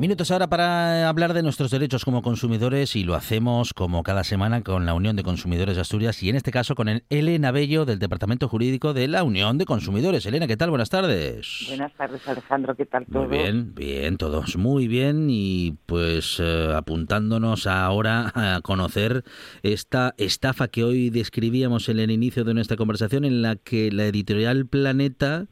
[0.00, 4.62] Minutos ahora para hablar de nuestros derechos como consumidores y lo hacemos como cada semana
[4.62, 7.84] con la Unión de Consumidores de Asturias y en este caso con el Elena Bello
[7.84, 10.24] del Departamento Jurídico de la Unión de Consumidores.
[10.24, 10.70] Elena, ¿qué tal?
[10.70, 11.66] Buenas tardes.
[11.68, 12.74] Buenas tardes, Alejandro.
[12.74, 13.28] ¿Qué tal todo?
[13.28, 19.22] Muy bien, bien, todos muy bien y pues eh, apuntándonos ahora a conocer
[19.62, 24.06] esta estafa que hoy describíamos en el inicio de nuestra conversación en la que la
[24.06, 25.44] editorial Planeta,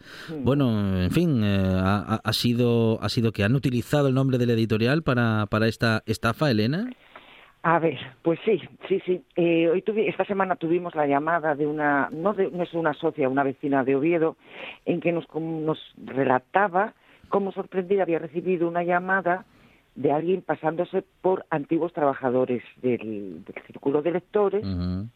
[0.43, 4.47] bueno, en fin, eh, ha, ha, sido ha sido que han utilizado el nombre de
[4.47, 6.91] la editorial para, para esta estafa, Elena?
[7.63, 9.23] A ver, pues sí, sí, sí.
[9.37, 12.95] Eh, hoy tuvi, esta semana tuvimos la llamada de una, no, de, no es una
[12.95, 14.37] socia, una vecina de Oviedo,
[14.87, 16.95] en que nos, nos relataba
[17.29, 19.45] cómo sorprendida había recibido una llamada
[19.97, 25.09] de alguien pasándose por antiguos trabajadores del, del círculo de lectores uh -huh.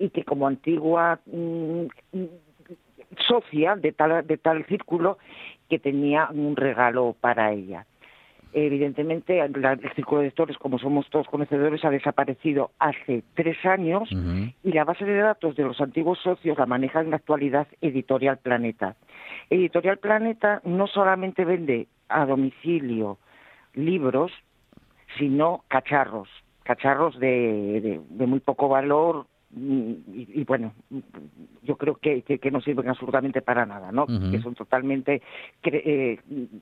[0.00, 1.86] y que como antigua mmm,
[3.28, 5.18] socia de tal, de tal círculo
[5.70, 7.86] que tenía un regalo para ella.
[8.54, 14.16] Evidentemente, el círculo de lectores, como somos todos conocedores, ha desaparecido hace tres años uh
[14.16, 14.54] -huh.
[14.62, 18.38] y la base de datos de los antiguos socios la maneja en la actualidad Editorial
[18.38, 18.96] Planeta.
[19.48, 23.18] Editorial Planeta no solamente vende a domicilio
[23.74, 24.32] libros,
[25.16, 26.28] sino cacharros,
[26.62, 30.72] cacharros de, de, de muy poco valor, y, y, bueno,
[31.62, 34.04] yo creo que, que, que, no sirven absolutamente para nada, ¿no?
[34.04, 34.30] Uh -huh.
[34.30, 35.20] Que son totalmente,
[35.60, 36.18] que, eh,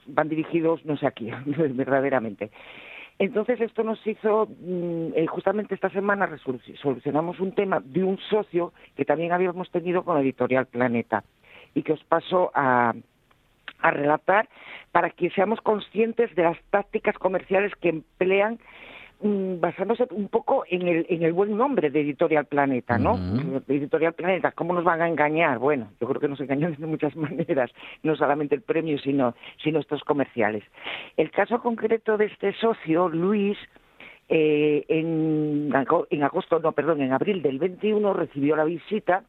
[0.07, 1.37] van dirigidos, no sé a quién,
[1.77, 2.51] verdaderamente.
[3.19, 4.49] Entonces esto nos hizo,
[5.15, 6.29] eh, justamente esta semana
[6.83, 11.23] solucionamos un tema de un socio que también habíamos tenido con Editorial Planeta
[11.75, 12.95] y que os paso a,
[13.81, 14.49] a relatar
[14.91, 20.89] para que seamos conscientes de las tácticas comerciales que emplean Mm, basándose un poco en
[20.89, 23.15] el, en el buen nombre de Editorial Planeta, ¿no?
[23.15, 23.63] Uh -huh.
[23.69, 25.59] Editorial Planeta, ¿cómo nos van a engañar?
[25.59, 27.71] Bueno, yo creo que nos engañan de muchas maneras,
[28.03, 30.65] no solamente el premio, sino, sino estos comerciales.
[31.17, 33.59] El caso concreto de este socio, Luis,
[34.29, 35.71] eh, en,
[36.11, 39.25] en agosto, no, perdón, en abril del 21 recibió la visita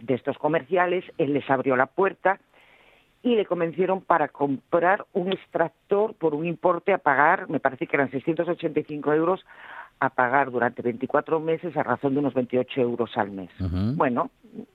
[0.00, 2.38] de estos comerciales, él les abrió la puerta,
[3.22, 7.96] y le convencieron para comprar un extractor por un importe a pagar, me parece que
[7.96, 9.44] eran 685 euros,
[10.00, 13.50] a pagar durante 24 meses a razón de unos 28 euros al mes.
[13.58, 13.96] Uh -huh.
[13.96, 14.30] Bueno,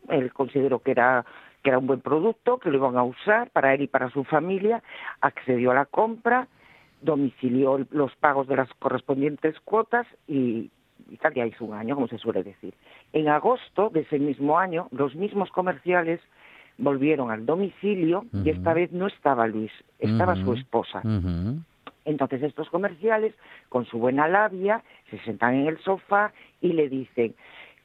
[0.10, 1.26] él consideró que era
[1.64, 4.26] que era un buen producto, que lo iban a usar para él y para su
[4.26, 4.84] familia,
[5.22, 6.50] accedió a la compra,
[7.02, 10.70] domicilió los pagos de las correspondientes cuotas y,
[11.10, 12.74] y tal, ya hizo un año, como se suele decir.
[13.14, 16.20] En agosto de ese mismo año, los mismos comerciales
[16.78, 18.46] volvieron al domicilio uh -huh.
[18.46, 20.46] y esta vez no estaba Luis, estaba uh -huh.
[20.46, 21.02] su esposa.
[21.04, 21.64] Uh -huh.
[22.06, 23.34] Entonces estos comerciales,
[23.70, 27.36] con su buena labia, se sentan en el sofá y le dicen,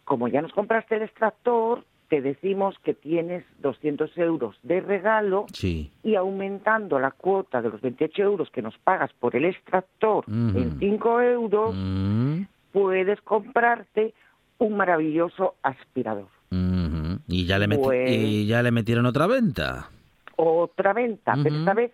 [0.04, 5.92] como ya nos compraste el extractor, te decimos que tienes 200 euros de regalo sí.
[6.02, 10.78] y aumentando la cuota de los 28 euros que nos pagas por el extractor en
[10.78, 11.76] 5 euros,
[12.72, 14.14] puedes comprarte
[14.58, 16.37] un maravilloso aspirador.
[17.26, 19.90] Y ya, le pues, y ya le metieron otra venta.
[20.36, 21.42] Otra venta, uh -huh.
[21.42, 21.92] pero esta vez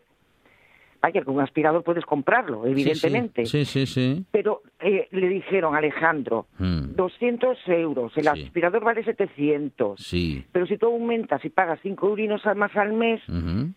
[1.05, 3.44] vaya, con un aspirador puedes comprarlo, evidentemente.
[3.44, 4.25] Sí, sí, sí.
[4.31, 7.73] Pero eh, le dijeron, Alejandro, 200 hmm.
[7.73, 10.00] euros, el aspirador vale 700.
[10.00, 10.47] Sí.
[10.50, 13.21] Pero si tú aumentas y pagas 5 eurinos más al mes,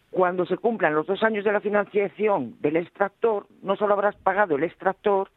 [0.10, 4.56] cuando se cumplan los dos años de la financiación del extractor, no solo habrás pagado
[4.56, 5.30] el extractor,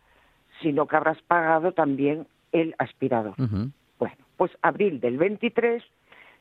[0.63, 3.35] sino que habrás pagado también el aspirador.
[3.99, 5.83] Bueno, pues abril del 23,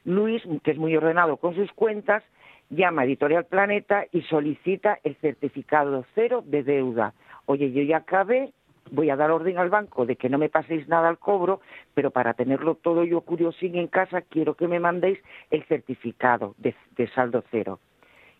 [0.05, 2.23] Luis, que es muy ordenado con sus cuentas,
[2.69, 7.13] llama a Editorial Planeta y solicita el certificado cero de deuda.
[7.45, 8.53] Oye, yo ya acabé,
[8.91, 11.61] voy a dar orden al banco de que no me paséis nada al cobro,
[11.93, 15.19] pero para tenerlo todo yo curiosín en casa quiero que me mandéis
[15.49, 16.75] el certificado de,
[17.15, 17.79] saldo cero.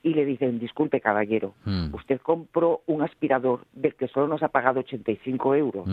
[0.02, 1.94] Y le dicen, disculpe caballero, hmm.
[1.94, 5.86] usted compró un aspirador del que solo nos ha pagado 85 euros.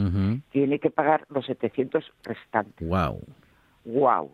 [0.50, 2.88] Tiene que pagar los 700 restantes.
[2.88, 3.20] Wow.
[3.84, 4.30] Wow.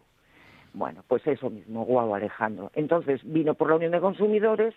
[0.74, 2.70] Bueno, pues eso mismo, guau Alejandro.
[2.74, 4.74] Entonces vino por la Unión de Consumidores,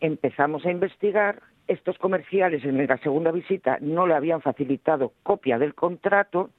[0.00, 5.74] empezamos a investigar, estos comerciales en la segunda visita no le habían facilitado copia del
[5.74, 6.50] contrato,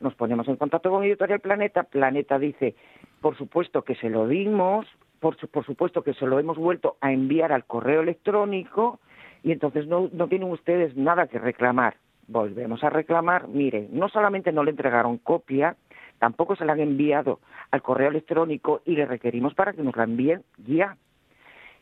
[0.00, 2.74] nos ponemos en contacto con Editorial Planeta, Planeta dice,
[3.20, 4.86] por supuesto que se lo dimos,
[5.20, 9.00] por, supuesto que se lo hemos vuelto a enviar al correo electrónico
[9.42, 11.96] y entonces no, no tienen ustedes nada que reclamar.
[12.26, 15.76] Volvemos a reclamar, mire, no solamente no le entregaron copia,
[16.20, 17.40] tampoco se la han enviado
[17.72, 20.96] al correo electrónico y le requerimos para que nos la envíen ya.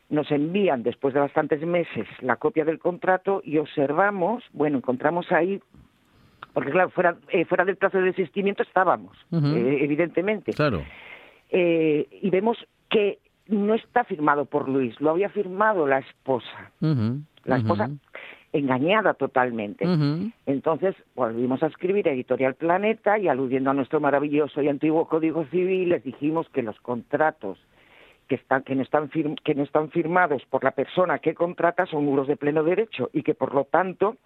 [0.09, 5.61] Nos envían después de bastantes meses la copia del contrato y observamos, bueno, encontramos ahí,
[6.53, 10.53] porque claro, fuera, eh, fuera del plazo de desistimiento estábamos, eh, evidentemente.
[10.53, 10.83] Claro.
[11.51, 12.57] Eh, y vemos
[12.89, 16.71] que no está firmado por Luis, lo había firmado la esposa.
[17.45, 17.89] La esposa
[18.53, 19.85] engañada totalmente.
[20.45, 25.89] Entonces volvimos a escribir Editorial Planeta y aludiendo a nuestro maravilloso y antiguo Código Civil
[25.89, 27.59] les dijimos que los contratos
[28.27, 32.05] que, están, que, no están que no están firmados por la persona que contrata son
[32.05, 34.17] nulos de pleno derecho y que por lo tanto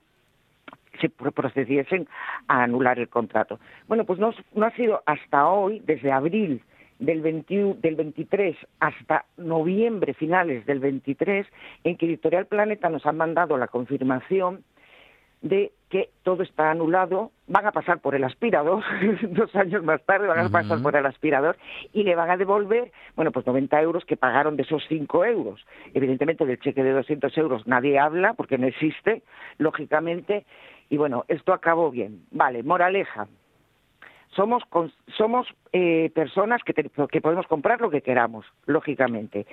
[1.01, 2.07] se procediesen
[2.47, 3.59] a anular el contrato.
[3.87, 6.61] Bueno, pues no, no ha sido hasta hoy, desde abril
[7.05, 11.45] del, 21, del 23 hasta noviembre, finales del 23,
[11.83, 14.63] en que Editorial Planeta nos ha mandado la confirmación
[15.41, 18.81] de que todo está anulado, van a pasar por el aspirador,
[19.29, 21.57] dos años más tarde van a pasar por el aspirador
[21.91, 25.65] y le van a devolver, bueno, pues 90 euros que pagaron de esos 5 euros.
[25.93, 29.21] Evidentemente del cheque de 200 euros nadie habla porque no existe,
[29.57, 30.45] lógicamente,
[30.89, 32.23] y bueno, esto acabó bien.
[32.31, 33.27] Vale, moraleja,
[34.35, 34.63] somos,
[35.17, 39.45] somos eh, personas que, que podemos comprar lo que queramos, lógicamente,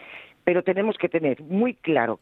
[0.45, 2.21] pero tenemos que tener muy claro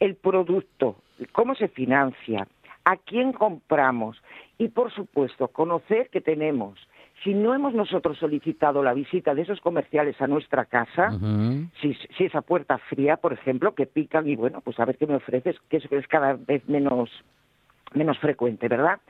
[0.00, 0.96] el producto,
[1.32, 2.46] cómo se financia,
[2.84, 4.16] a quién compramos
[4.56, 6.78] y, por supuesto, conocer que tenemos.
[7.24, 11.10] Si no hemos nosotros solicitado la visita de esos comerciales a nuestra casa,
[11.80, 15.06] si, si, esa puerta fría, por ejemplo, que pican y bueno, pues a ver qué
[15.06, 17.10] me ofreces, que eso es cada vez menos,
[17.92, 19.00] menos frecuente, ¿verdad?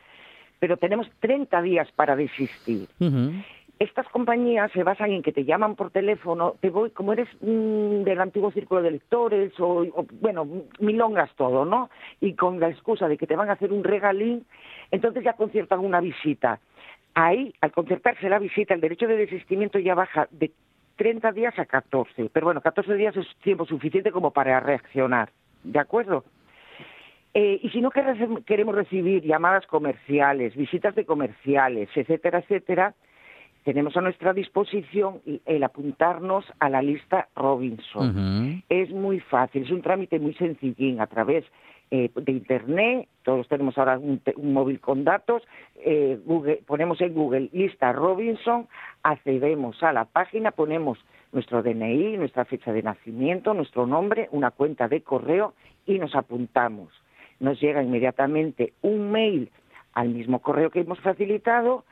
[0.59, 2.89] Pero tenemos 30 días para desistir.
[3.79, 8.03] Estas compañías se basan en que te llaman por teléfono, te voy, como eres mm,
[8.03, 9.87] del antiguo círculo de lectores, o,
[10.21, 10.49] bueno,
[10.81, 11.89] milongas todo, ¿no?
[12.21, 14.45] Y con la excusa de que te van a hacer un regalín,
[14.91, 16.59] entonces ya conciertan una visita.
[17.15, 20.51] Ahí, al concertarse la visita, el derecho de desistimiento ya baja de
[20.97, 22.31] 30 días a 14.
[22.33, 25.31] Pero bueno, 14 días es tiempo suficiente como para reaccionar.
[25.63, 26.25] ¿De acuerdo?
[27.41, 32.97] Eh, y si no queremos recibir llamadas comerciales, visitas de comerciales, etcétera, etcétera,
[33.63, 38.65] tenemos a nuestra disposición el apuntarnos a la lista Robinson.
[38.69, 41.45] Es muy fácil, es un trámite muy sencillín a través
[41.93, 45.45] eh, de Internet, todos tenemos ahora un, móvil con datos,
[45.77, 46.19] eh,
[46.67, 48.67] ponemos en Google lista Robinson,
[49.05, 50.99] accedemos a la página, ponemos
[51.31, 55.55] nuestro DNI, nuestra fecha de nacimiento, nuestro nombre, una cuenta de correo
[55.87, 56.89] y nos apuntamos
[57.41, 59.51] nos llega inmediatamente un mail
[59.95, 61.85] al mismo correo que hemos facilitado,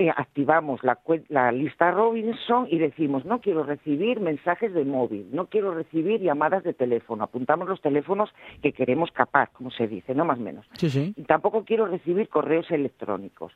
[0.00, 0.96] eh, activamos la,
[1.28, 6.62] la, lista Robinson y decimos, no quiero recibir mensajes de móvil, no quiero recibir llamadas
[6.62, 8.30] de teléfono, apuntamos los teléfonos
[8.62, 10.66] que queremos capar, como se dice, no más o menos.
[10.80, 13.52] Y tampoco quiero recibir correos electrónicos.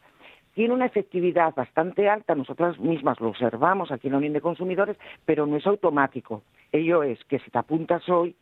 [0.54, 4.96] Tiene una efectividad bastante alta, nosotras mismas lo observamos aquí en la Unión de Consumidores,
[5.24, 6.42] pero no es automático.
[6.72, 8.34] Ello es que si te apuntas hoy,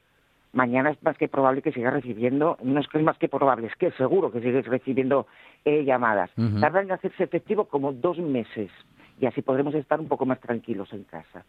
[0.53, 3.67] mañana es más que probable que sigas recibiendo, no es que es más que probable,
[3.67, 5.27] es que seguro que sigues recibiendo
[5.65, 6.31] eh, llamadas.
[6.61, 8.71] Tarda en hacerse efectivo como dos meses
[9.21, 11.45] y así podremos estar un poco más tranquilos en casa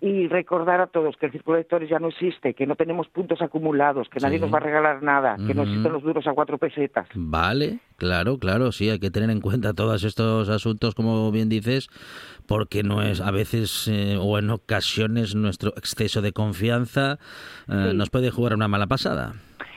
[0.00, 3.08] y recordar a todos que el círculo de lectores ya no existe, que no tenemos
[3.08, 6.32] puntos acumulados, que nadie nos va a regalar nada, que no existen los duros a
[6.32, 7.06] cuatro pesetas.
[7.14, 11.88] Vale, claro, claro, sí, hay que tener en cuenta todos estos asuntos, como bien dices,
[12.48, 17.18] porque no es a veces eh, o en ocasiones nuestro exceso de confianza
[17.68, 19.34] eh, nos puede jugar una mala pasada.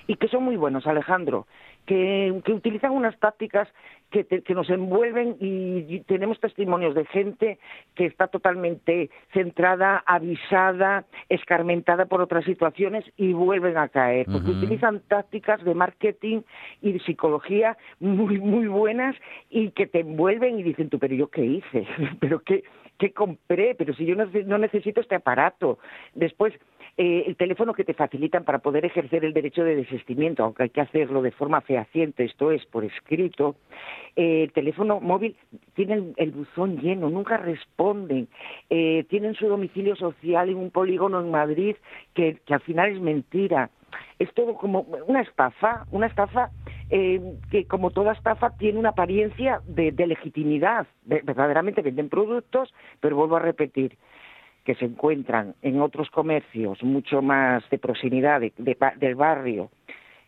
[0.07, 1.47] y que son muy buenos, Alejandro,
[1.85, 3.67] que, que utilizan unas tácticas
[4.13, 7.57] que, que, nos envuelven y, tenemos testimonios de gente
[7.95, 15.01] que está totalmente centrada, avisada, escarmentada por otras situaciones y vuelven a caer, porque utilizan
[15.07, 16.41] tácticas de marketing
[16.81, 19.15] y de psicología muy, muy buenas
[19.49, 21.87] y que te envuelven y dicen tú, pero yo qué hice,
[22.19, 22.63] pero qué,
[22.99, 25.79] qué compré, pero si yo no necesito este aparato.
[26.13, 26.53] Después,
[26.95, 30.69] eh, el teléfono que te facilitan para poder ejercer el derecho de desistimiento, aunque hay
[30.69, 33.55] que hacerlo de forma fehaciente, esto es, por escrito,
[34.15, 35.35] eh, el teléfono móvil
[35.73, 38.27] tiene el, buzón lleno, nunca responden,
[38.69, 41.75] eh, tienen su domicilio social en un polígono en Madrid
[42.13, 43.71] que, al final es mentira.
[44.19, 46.51] Es todo como una estafa, una estafa
[46.89, 50.85] que como toda estafa tiene una apariencia de legitimidad.
[51.05, 53.97] verdaderamente venden productos, pero vuelvo a repetir,
[54.63, 59.69] que se encuentran en otros comercios mucho más de proximidad del barrio,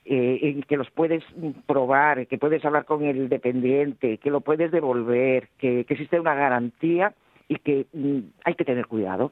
[0.04, 1.24] eh, que los puedes
[1.66, 7.14] probar, que puedes hablar con el dependiente, que lo puedes devolver, que, existe una garantía
[7.48, 9.32] y que mm, hay que tener cuidado.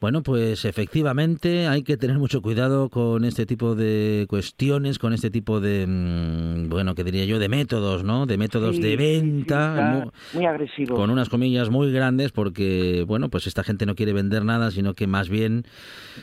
[0.00, 5.28] Bueno, pues efectivamente hay que tener mucho cuidado con este tipo de cuestiones, con este
[5.28, 8.24] tipo de, mm, bueno, que diría yo, de métodos, ¿no?
[8.24, 10.06] De métodos de venta.
[10.32, 10.96] muy, agresivos.
[10.96, 14.94] Con unas comillas muy grandes porque, bueno, pues esta gente no quiere vender nada, sino
[14.94, 15.64] que más bien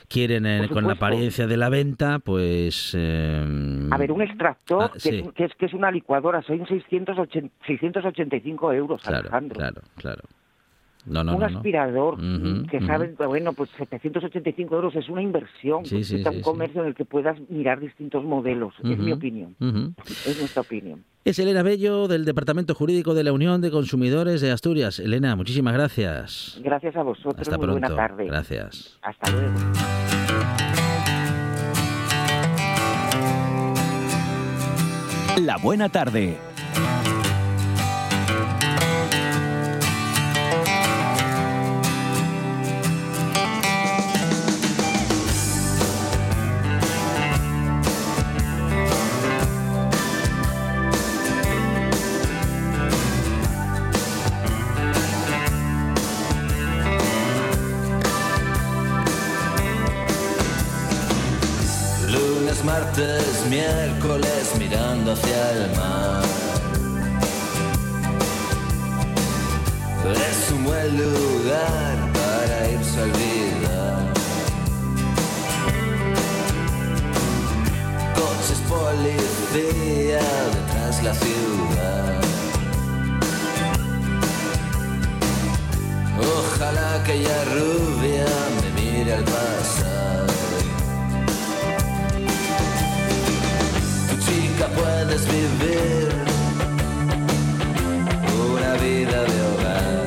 [0.08, 2.96] quieren, eh, con la apariencia de la venta, pues...
[2.98, 8.72] Eh, a ver, un extractor ah, que, es, que, es, una licuadora, son 680, 685
[8.72, 9.58] euros, claro, Alejandro.
[9.58, 10.24] Claro, claro
[11.08, 12.18] un aspirador
[12.70, 15.86] que sabes, bueno, pues 785 euros es una inversión.
[15.86, 18.74] Sí, es un comercio en el que puedas mirar distintos modelos.
[18.84, 19.56] Es mi opinión.
[20.08, 21.04] Es nuestra opinión.
[21.24, 25.00] Es Elena Bello del Departamento Jurídico de la Unión de Consumidores de Asturias.
[25.00, 26.60] Elena, muchísimas gracias.
[26.64, 27.40] Gracias a vosotros.
[27.40, 27.80] Hasta Muy pronto.
[27.88, 28.26] buena tarde.
[28.28, 29.00] Gracias.
[29.02, 29.56] Hasta luego.
[35.42, 36.38] La buena tarde.
[62.76, 66.24] Martes, miércoles mirando hacia el mar.
[70.30, 74.14] Es un buen lugar para irse a olvidar.
[78.18, 82.22] Coches policía detrás la ciudad.
[86.38, 88.28] Ojalá aquella rubia
[88.62, 89.95] me mire al pasar.
[94.76, 96.10] Puedes vivir
[98.50, 100.05] una vida de hogar.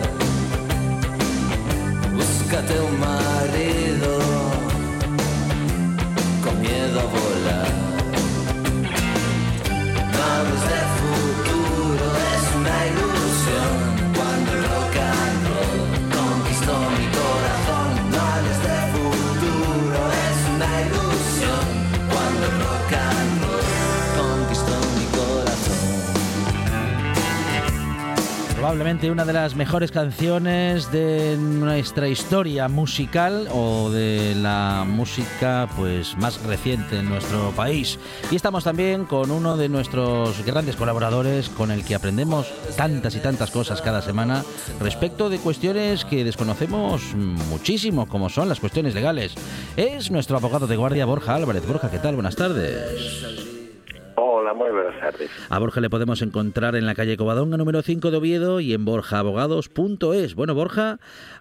[28.99, 36.17] Probablemente una de las mejores canciones de nuestra historia musical o de la música pues
[36.17, 37.99] más reciente en nuestro país.
[38.31, 43.21] Y estamos también con uno de nuestros grandes colaboradores con el que aprendemos tantas y
[43.21, 44.45] tantas cosas cada semana
[44.81, 49.35] respecto de cuestiones que desconocemos muchísimo, como son las cuestiones legales.
[49.77, 51.67] Es nuestro abogado de guardia Borja Álvarez.
[51.67, 52.15] Borja, ¿qué tal?
[52.15, 53.58] Buenas tardes.
[54.21, 55.31] Hola, muy buenas tardes.
[55.49, 58.85] A Borja le podemos encontrar en la calle Covadonga número 5 de Oviedo y en
[58.85, 60.35] borjaabogados.es.
[60.35, 60.99] Bueno, Borja,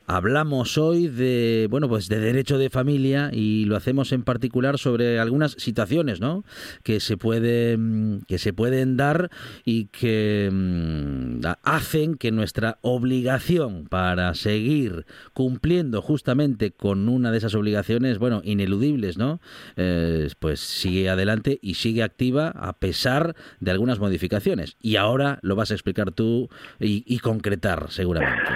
[0.08, 5.20] hablamos hoy de, bueno, pues de derecho de familia y lo hacemos en particular sobre
[5.20, 6.44] algunas situaciones, ¿no?
[6.84, 9.30] que se pueden que se pueden dar
[9.66, 17.56] y que mm, hacen que nuestra obligación para seguir cumpliendo justamente con una de esas
[17.56, 19.42] obligaciones, bueno, ineludibles, ¿no?
[19.76, 24.78] Eh, pues sigue adelante y sigue activa a pesar de algunas modificaciones.
[24.82, 26.50] Y ahora lo vas a explicar tú
[26.80, 28.52] y, concretar, seguramente.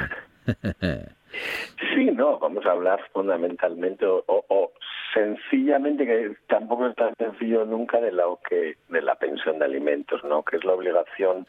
[1.94, 4.72] Sí, no, vamos a hablar fundamentalmente o,
[5.14, 10.24] sencillamente que tampoco es tan sencillo nunca de lo que de la pensión de alimentos,
[10.24, 10.44] ¿no?
[10.44, 11.48] Que es la obligación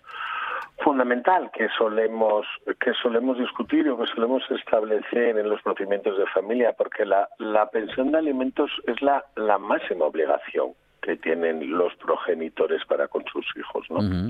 [0.79, 2.47] fundamental que solemos
[2.81, 7.71] que solemos discutir o que solemos establecer en los procedimientos de familia, porque la, la
[7.71, 10.73] pensión de alimentos es la, la máxima obligación
[11.03, 13.87] que tienen los progenitores para con sus hijos.
[13.91, 14.29] ¿no?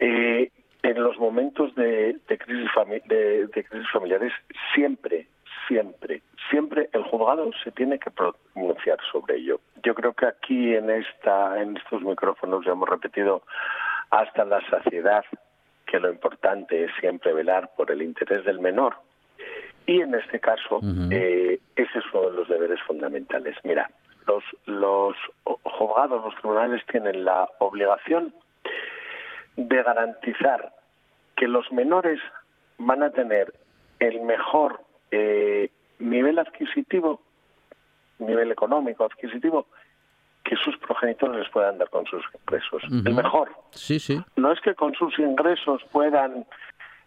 [0.00, 0.50] Eh,
[0.82, 2.70] en los momentos de, crisis
[3.06, 4.32] de, crisis familiares
[4.74, 5.26] siempre,
[5.68, 9.60] siempre, siempre el juzgado se tiene que pronunciar sobre ello.
[9.82, 13.42] Yo creo que aquí en esta, en estos micrófonos ya hemos repetido
[14.10, 15.24] hasta la saciedad
[15.86, 18.94] que lo importante es siempre velar por el interés del menor.
[19.86, 23.56] Y en este caso, eh, ese es uno de los deberes fundamentales.
[23.64, 23.90] Mira,
[24.26, 25.16] los, los
[25.64, 28.32] juzgados, los tribunales tienen la obligación
[29.68, 30.72] de garantizar
[31.36, 32.20] que los menores
[32.78, 33.52] van a tener
[33.98, 37.20] el mejor eh, nivel adquisitivo,
[38.18, 39.66] nivel económico adquisitivo,
[40.44, 42.82] que sus progenitores les puedan dar con sus ingresos.
[43.06, 43.50] El mejor.
[43.72, 44.20] Sí, sí.
[44.36, 46.46] No es que con sus ingresos puedan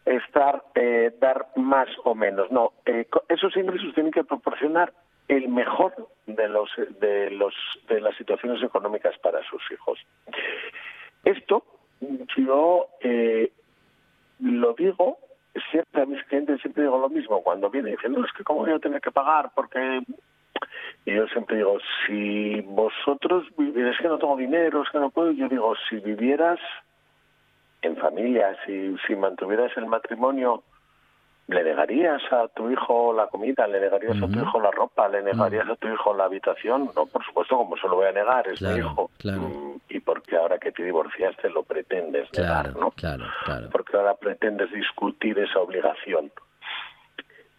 [0.05, 2.51] estar eh, dar más o menos.
[2.51, 4.93] No, eh, esos ingresos tienen que proporcionar
[5.27, 5.93] el mejor
[6.27, 6.69] de los
[6.99, 7.55] de los
[7.87, 9.99] de las situaciones económicas para sus hijos.
[11.23, 11.65] Esto
[12.37, 13.51] yo eh,
[14.39, 15.17] lo digo
[15.71, 17.41] siempre a mis clientes, siempre digo lo mismo.
[17.43, 20.01] Cuando vienen dicen, no, es que cómo voy a tener que pagar porque...
[21.05, 25.49] Yo siempre digo, si vosotros, es que no tengo dinero, es que no puedo, yo
[25.49, 26.59] digo, si vivieras
[27.81, 30.63] en familia, si, si mantuvieras el matrimonio
[31.47, 35.21] le negarías a tu hijo la comida, le negarías a tu hijo la ropa, le
[35.21, 38.47] negarías a tu hijo la habitación, no, por supuesto, como se lo voy a negar,
[38.47, 39.11] es mi hijo.
[39.23, 42.91] Mm, y porque ahora que te divorciaste lo pretendes negar, ¿no?
[42.91, 43.69] Claro, claro.
[43.71, 46.31] Porque ahora pretendes discutir esa obligación.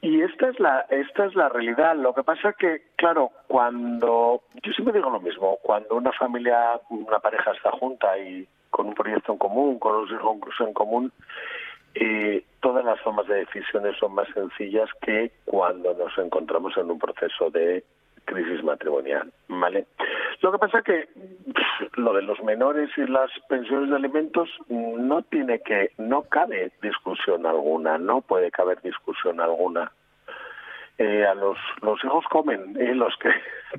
[0.00, 1.96] Y esta es la esta es la realidad.
[1.96, 6.78] Lo que pasa es que, claro, cuando yo siempre digo lo mismo, cuando una familia,
[6.90, 11.12] una pareja está junta y con un proyecto en común, con los hijos en común,
[11.94, 16.98] eh, todas las formas de decisiones son más sencillas que cuando nos encontramos en un
[16.98, 17.84] proceso de
[18.24, 19.86] crisis matrimonial, ¿vale?
[20.40, 21.08] Lo que pasa que
[21.96, 27.46] lo de los menores y las pensiones de alimentos no tiene que, no cabe discusión
[27.46, 29.92] alguna, no puede caber discusión alguna.
[30.96, 33.28] Eh, a los, los hijos comen, eh, los que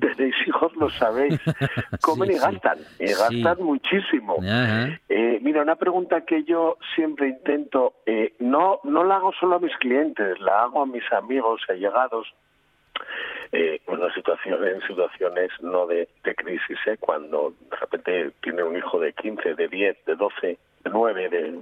[0.00, 1.40] tenéis hijos lo sabéis,
[2.02, 4.36] comen y gastan, y gastan muchísimo.
[5.08, 9.60] Eh, mira, una pregunta que yo siempre intento, eh, no, no la hago solo a
[9.60, 12.34] mis clientes, la hago a mis amigos allegados,
[13.52, 16.98] eh, en situaciones, en situaciones no de, de crisis, ¿eh?
[17.00, 20.46] cuando de repente tiene un hijo de 15, de 10, de 12,
[20.84, 21.60] de 9, de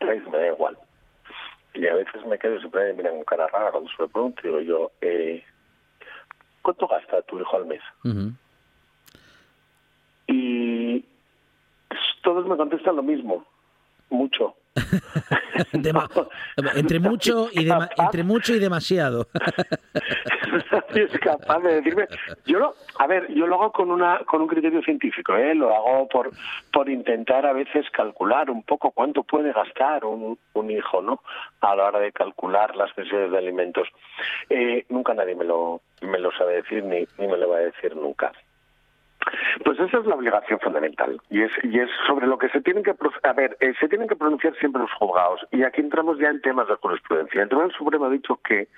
[0.00, 0.76] 3, me da igual
[1.76, 4.42] y a veces me quedo siempre me miran con cara rara cuando se lo pregunto.
[4.42, 5.44] Digo yo, eh,
[6.62, 7.82] ¿cuánto gasta tu hijo al mes?
[10.26, 11.04] Y
[12.22, 13.44] todos me contestan lo mismo,
[14.10, 14.56] mucho.
[16.74, 19.28] entre mucho y entre mucho y demasiado.
[20.94, 22.06] es capaz de decirme.
[22.44, 25.54] Yo lo, a ver, yo lo hago con una con un criterio científico, ¿eh?
[25.54, 26.30] Lo hago por
[26.72, 31.22] por intentar a veces calcular un poco cuánto puede gastar un, un hijo, ¿no?
[31.60, 33.88] A la hora de calcular las pensiones de alimentos.
[34.50, 37.60] Eh, nunca nadie me lo me lo sabe decir ni ni me lo va a
[37.60, 38.32] decir nunca.
[39.64, 42.84] Pues esa es la obligación fundamental y es, y es sobre lo que se tienen
[42.84, 46.28] que a ver eh, se tienen que pronunciar siempre los juzgados y aquí entramos ya
[46.28, 47.42] en temas de jurisprudencia.
[47.42, 48.68] El Tribunal Supremo ha dicho que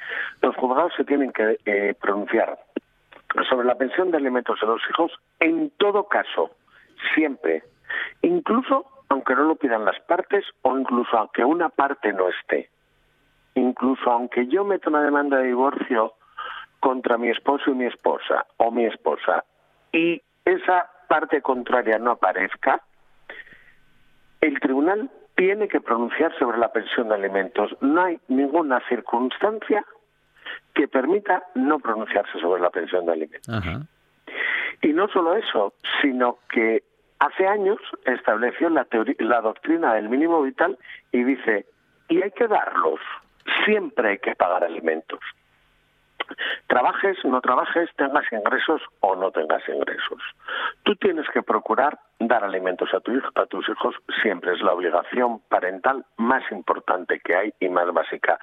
[0.40, 2.58] los juzgados se tienen que eh, pronunciar
[3.48, 6.50] sobre la pensión de alimentos de los hijos en todo caso,
[7.14, 7.62] siempre,
[8.22, 12.70] incluso aunque no lo pidan las partes o incluso aunque una parte no esté,
[13.54, 16.14] incluso aunque yo meta una demanda de divorcio
[16.80, 19.44] contra mi esposo y mi esposa o mi esposa
[19.92, 22.80] y esa parte contraria no aparezca,
[24.40, 27.76] el tribunal tiene que pronunciar sobre la pensión de alimentos.
[27.80, 29.84] No hay ninguna circunstancia
[30.74, 33.64] que permita no pronunciarse sobre la pensión de alimentos.
[34.82, 36.82] Y no solo eso, sino que
[37.18, 38.86] hace años estableció la,
[39.18, 40.78] la doctrina del mínimo vital
[41.12, 41.66] y dice,
[42.08, 43.00] y hay que darlos,
[43.64, 45.20] siempre hay que pagar alimentos.
[46.66, 50.20] Trabajes, no trabajes, tengas ingresos o no tengas ingresos.
[50.82, 54.72] Tú tienes que procurar dar alimentos a, tu hijo, a tus hijos, siempre es la
[54.72, 58.38] obligación parental más importante que hay y más básica.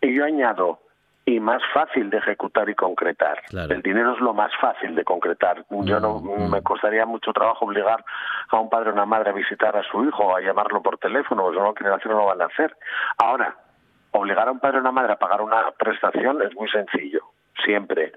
[0.00, 0.80] Y yo añado,
[1.24, 3.40] y más fácil de ejecutar y concretar.
[3.52, 5.64] El dinero es lo más fácil de concretar.
[5.70, 6.50] Yo no mm, mm.
[6.50, 8.04] me costaría mucho trabajo obligar
[8.48, 11.50] a un padre o una madre a visitar a su hijo, a llamarlo por teléfono,
[11.52, 12.76] no lo quieren hacer, no lo van a hacer.
[13.18, 13.56] Ahora,
[14.12, 17.20] obligar a un padre o una madre a pagar una prestación es muy sencillo,
[17.64, 18.12] siempre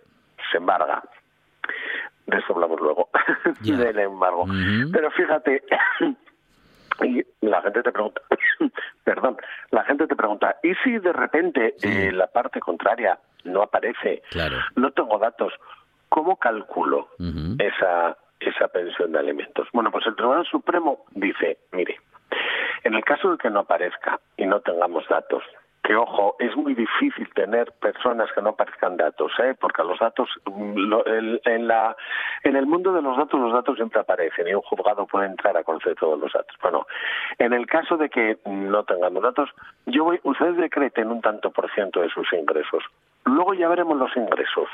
[0.52, 1.04] se embarga.
[2.28, 3.10] De eso hablamos luego,
[3.62, 4.46] del embargo.
[4.92, 5.64] Pero fíjate,
[7.04, 8.22] y la gente te pregunta,
[9.04, 9.38] perdón,
[9.72, 14.24] la gente te pregunta, ¿y si de repente eh, la parte contraria no aparece?
[14.76, 15.54] No tengo datos.
[16.10, 17.10] ¿Cómo calculo
[17.60, 19.68] esa esa pensión de alimentos.
[19.74, 22.00] Bueno, pues el Tribunal Supremo dice, mire,
[22.84, 25.44] en el caso de que no aparezca y no tengamos datos,
[25.86, 29.54] que ojo, es muy difícil tener personas que no aparezcan datos, ¿eh?
[29.60, 30.94] porque los datos, mm,
[31.46, 31.96] en, la,
[32.44, 35.56] en el mundo de los datos, los datos siempre aparecen y un juzgado puede entrar
[35.56, 36.58] a conocer todos los datos.
[36.60, 36.88] Bueno,
[37.38, 39.52] en el caso de que no tengamos datos,
[39.86, 42.84] yo voy, ustedes decreten un tanto por ciento de sus ingresos.
[43.26, 44.68] Luego ya veremos los ingresos.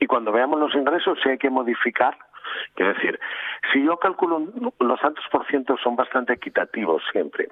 [0.00, 2.16] Y cuando veamos los ingresos, si hay que modificar,
[2.74, 3.20] quiero decir,
[3.72, 4.42] si yo calculo
[4.80, 7.48] los tantos por ciento son bastante equitativos siempre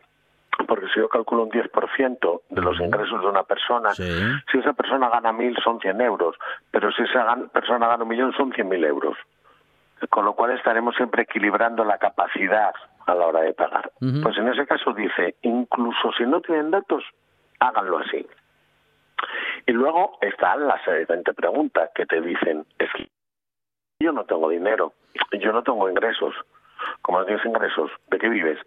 [0.66, 5.09] porque si yo calculo un 10% de los ingresos de una persona, si esa persona
[5.09, 6.37] gana mil son 100 euros,
[6.71, 9.16] pero si esa persona gana un millón son 100.000 euros.
[10.11, 12.75] Con lo cual estaremos siempre equilibrando la capacidad
[13.07, 13.90] a la hora de pagar.
[13.99, 17.03] Pues en ese caso dice, incluso si no tienen datos,
[17.61, 18.27] háganlo así.
[19.66, 23.09] Y luego está la siguiente pregunta que te dicen, es que
[24.01, 24.92] yo no tengo dinero,
[25.40, 26.35] yo no tengo ingresos,
[27.02, 28.58] como no tienes ingresos, ¿de qué vives?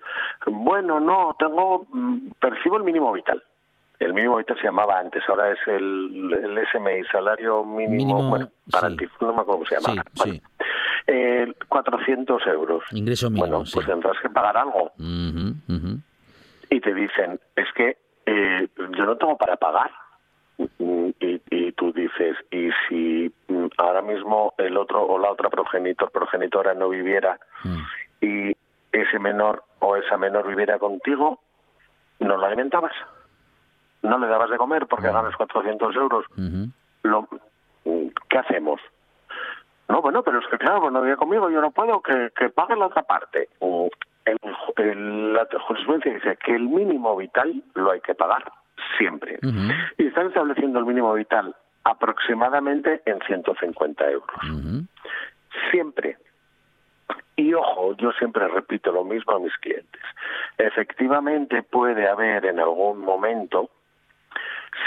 [0.48, 3.44] Bueno, no, tengo, mm, percibo el mínimo vital.
[4.00, 8.90] El mínimo vital se llamaba antes, ahora es el, el SMI, salario mínimo, bueno, para
[8.96, 10.04] ti, no me acuerdo cómo se llama.
[10.24, 10.42] Sí,
[11.08, 12.84] Eh, 400 euros.
[12.92, 14.92] Ingreso mínimo, Bueno, pues tendrás que pagar algo.
[16.70, 19.92] Y te dicen, es que eh, yo no tengo para pagar.
[20.78, 21.16] Y,
[21.50, 23.34] y, tú dices, y si
[23.80, 27.40] ahora mismo el otro o la otra progenitor, progenitora no viviera
[28.22, 28.56] y
[28.92, 31.40] ese menor o esa menor viviera contigo,
[32.20, 32.94] no lo alimentabas.
[34.02, 36.26] No le dabas de comer porque ganas 400 euros.
[37.04, 37.28] lo,
[38.30, 38.80] ¿Qué hacemos?
[39.88, 42.50] No, bueno, pero es que claro, pues no vive conmigo, yo no puedo, que, que
[42.50, 43.50] pague la otra parte.
[44.26, 48.52] El, la jurisprudencia dice que el mínimo vital lo hay que pagar
[48.98, 49.40] siempre.
[49.98, 54.86] Y están estableciendo el mínimo vital aproximadamente en 150 euros.
[55.72, 56.18] Siempre.
[57.36, 60.02] Y ojo, yo siempre repito lo mismo a mis clientes.
[60.58, 63.70] Efectivamente puede haber en algún momento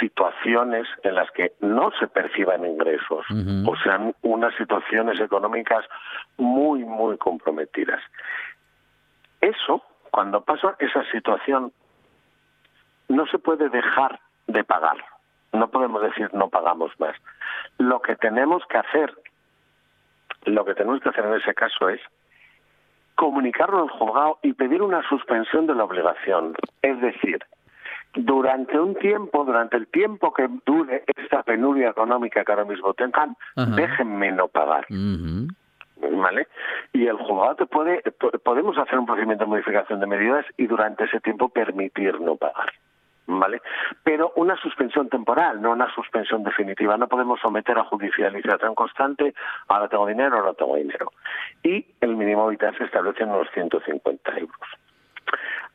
[0.00, 5.84] situaciones en las que no se perciban ingresos o sean unas situaciones económicas
[6.36, 8.00] muy, muy comprometidas.
[9.40, 11.72] Eso, cuando pasa esa situación,
[13.08, 14.96] no se puede dejar de pagar.
[15.52, 17.14] No podemos decir no pagamos más.
[17.78, 19.14] Lo que tenemos que hacer,
[20.44, 22.00] lo que tenemos que hacer en ese caso es
[23.14, 26.54] comunicarlo al juzgado y pedir una suspensión de la obligación.
[26.80, 27.38] Es decir,
[28.14, 33.36] durante un tiempo, durante el tiempo que dure esta penuria económica que ahora mismo tengan,
[33.76, 34.86] déjenme no pagar.
[34.88, 36.48] ¿Vale?
[36.92, 38.02] Y el juzgado te puede,
[38.44, 42.72] podemos hacer un procedimiento de modificación de medidas y durante ese tiempo permitir no pagar.
[43.26, 43.62] ¿Vale?
[44.02, 46.96] Pero una suspensión temporal, no una suspensión definitiva.
[46.96, 49.34] No podemos someter a judicialización constante,
[49.68, 51.12] ahora tengo dinero, ahora tengo dinero.
[51.62, 54.68] Y el mínimo vital se establece en unos 150 euros.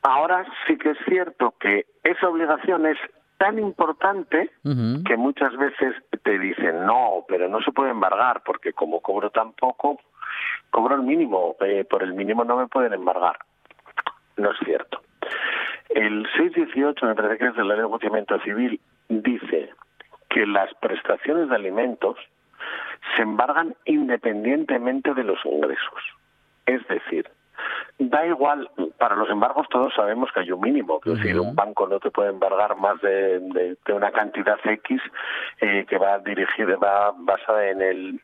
[0.04, 2.98] Ahora sí que es cierto que esa obligación es
[3.38, 9.02] tan importante que muchas veces te dicen no, pero no se puede embargar porque como
[9.02, 10.00] cobro tan poco,
[10.72, 13.38] cobro el mínimo, eh, por el mínimo no me pueden embargar.
[14.38, 15.02] No es cierto.
[15.90, 19.70] El 618, me parece que es de la ley de enjuiciamiento civil, dice
[20.30, 22.18] que las prestaciones de alimentos
[23.16, 26.04] se embargan independientemente de los ingresos.
[26.66, 27.30] Es decir,
[27.98, 31.88] da igual, para los embargos todos sabemos que hay un mínimo, es decir, un banco
[31.88, 35.02] no te puede embargar más de, una cantidad X
[35.62, 38.22] eh, que va dirigida, va basada en el,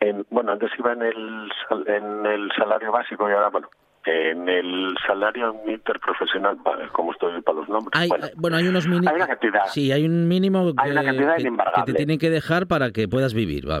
[0.00, 1.52] en, bueno, antes iba en el,
[1.86, 3.68] en el salario básico y ahora, bueno,
[4.04, 6.58] en el salario interprofesional,
[6.92, 8.00] como estoy para los nombres.
[8.00, 9.08] Hay, bueno, hay unos mínimos.
[9.08, 9.66] Hay una cantidad.
[9.66, 13.68] Sí, hay un mínimo que, cantidad que, te tienen que dejar para que puedas vivir,
[13.68, 13.80] va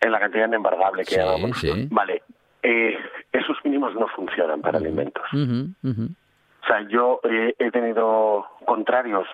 [0.00, 1.20] En la cantidad embargable que
[1.54, 2.22] sí, Vale.
[2.62, 2.98] Eh,
[3.32, 5.24] esos mínimos no funcionan para alimentos.
[5.32, 9.26] O sea, yo eh, he tenido contrarios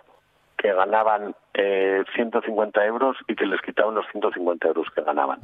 [0.57, 5.41] que ganaban eh, 150 euros y que les quitaban los 150 euros que ganaban.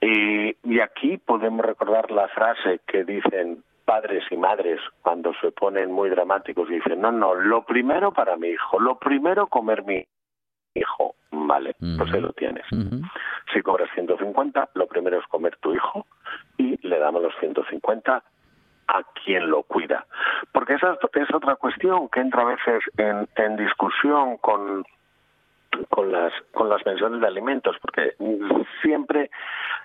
[0.00, 6.10] Y, aquí podemos recordar la frase que dicen padres y madres cuando se ponen muy
[6.10, 10.06] dramáticos y dicen, no, no, lo primero para mi hijo, lo primero comer mi
[10.74, 11.14] hijo.
[11.30, 12.64] Vale, pues ahí lo tienes.
[13.52, 16.06] Si cobras 150, lo primero es comer tu hijo
[16.56, 18.22] y le damos los 150
[18.88, 20.06] a quien lo cuida.
[20.52, 24.84] Porque esa es otra cuestión que entra a veces en, en discusión con,
[25.88, 28.14] con las con las pensiones de alimentos porque
[28.82, 29.30] siempre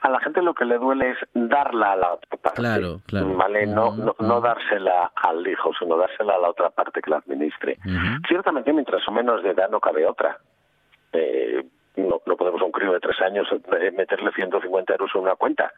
[0.01, 3.35] a la gente lo que le duele es darla a la otra parte claro, claro.
[3.35, 7.17] vale no, no, no dársela al hijo sino dársela a la otra parte que la
[7.17, 7.77] administre.
[8.27, 10.37] Ciertamente mientras o menos de edad no cabe otra.
[11.13, 11.63] Eh,
[11.97, 15.35] no, no podemos a un crío de tres años eh, meterle 150 euros en una
[15.35, 15.71] cuenta.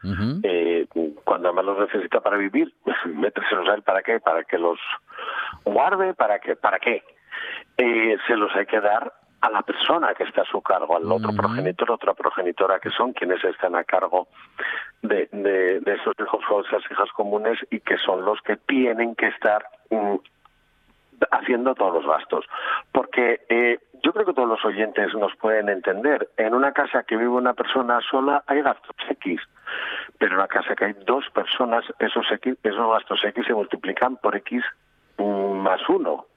[0.43, 0.87] Eh,
[1.23, 2.73] cuando además los necesita para vivir,
[3.05, 4.79] méteselos a él para qué, para que los
[5.65, 7.03] guarde, para que, para qué.
[7.77, 9.11] Eh, se los hay que dar
[9.43, 13.11] a la persona que está a su cargo, al otro progenitor, otra progenitora, que son
[13.11, 14.29] quienes están a cargo
[15.01, 19.15] de, de, de esos hijos o esas hijas comunes y que son los que tienen
[19.15, 20.15] que estar mm,
[21.31, 22.45] haciendo todos los gastos.
[22.93, 26.29] Porque eh, yo creo que todos los oyentes nos pueden entender.
[26.37, 29.41] En una casa que vive una persona sola hay gastos X,
[30.19, 34.15] pero en una casa que hay dos personas, esos, X, esos gastos X se multiplican
[34.15, 34.63] por X
[35.17, 36.27] mm, más uno.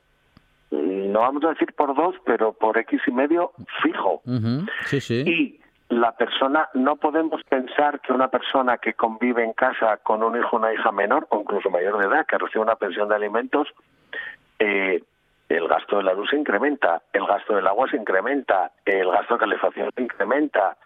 [0.71, 3.53] No vamos a decir por dos, pero por X y medio
[3.83, 4.23] fijo.
[4.27, 4.67] Ujú.
[4.87, 5.25] Sí, sí.
[5.27, 10.37] Y la persona, no podemos pensar que una persona que convive en casa con un
[10.37, 13.15] hijo o una hija menor, o incluso mayor de edad, que recibe una pensión de
[13.15, 13.69] alimentos,
[14.59, 15.03] eh,
[15.49, 19.35] el gasto de la luz se incrementa, el gasto del agua se incrementa, el gasto
[19.35, 20.77] de calefacción se incrementa,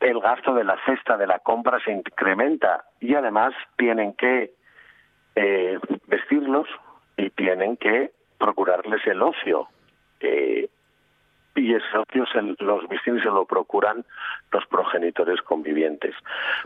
[0.00, 4.54] el gasto de la cesta de la compra se incrementa y además tienen que
[5.34, 6.66] eh, vestirlos
[7.18, 9.68] y tienen que procurarles el ocio.
[10.20, 10.68] Eh,
[11.56, 14.04] y ese ocio se, los vestir se lo procuran
[14.52, 16.14] los progenitores convivientes.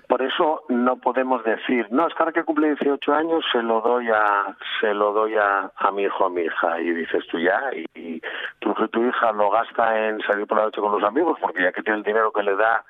[0.08, 3.80] Por eso no podemos decir, no, es que ahora que cumple 18 años se lo
[3.80, 7.24] doy a se lo doy a, a mi hijo o a mi hija y dices
[7.28, 8.20] tú ya y, y
[8.58, 11.72] tu, tu hija lo gasta en salir por la noche con los amigos porque ya
[11.72, 12.84] que tiene el dinero que le da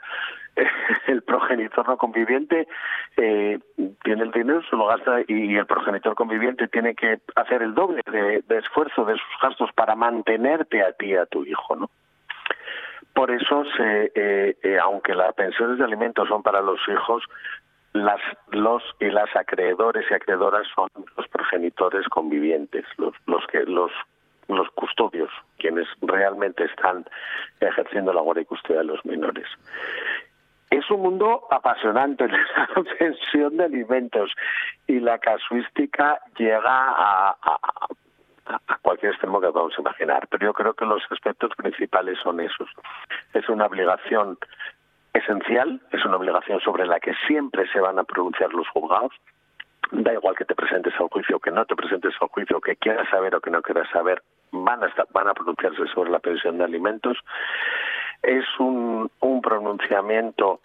[1.07, 2.69] el progenitor no conviviente
[3.17, 3.59] eh,
[4.03, 8.03] tiene el dinero, se lo gasta y el progenitor conviviente tiene que hacer el doble
[8.11, 11.91] de, esfuerzo de sus gastos para mantenerte a ti y a tu hijo, ¿no?
[13.15, 17.25] Por eso, se, eh, eh, aunque las pensiones de alimentos son para los hijos,
[17.93, 18.21] las,
[18.53, 23.91] los y las acreedores y acreedoras son los progenitores convivientes, los, los que los
[24.55, 27.05] los custodios, quienes realmente están
[27.61, 29.47] ejerciendo la guardia y custodia de los menores.
[30.71, 34.31] Es un mundo apasionante la pensión de alimentos
[34.87, 37.37] y la casuística llega a,
[38.83, 42.69] cualquier extremo que podamos imaginar, pero yo creo que los aspectos principales son esos.
[43.33, 44.39] Es una obligación
[45.13, 49.13] esencial, es una obligación sobre la que siempre se van a pronunciar los juzgados,
[49.93, 53.09] da igual que te presentes al juicio que no te presentes al juicio, que quieras
[53.11, 54.83] saber o que no quieras saber, van
[55.29, 57.19] a pronunciarse sobre la pensión de alimentos.
[58.23, 60.61] Es un, un pronunciamiento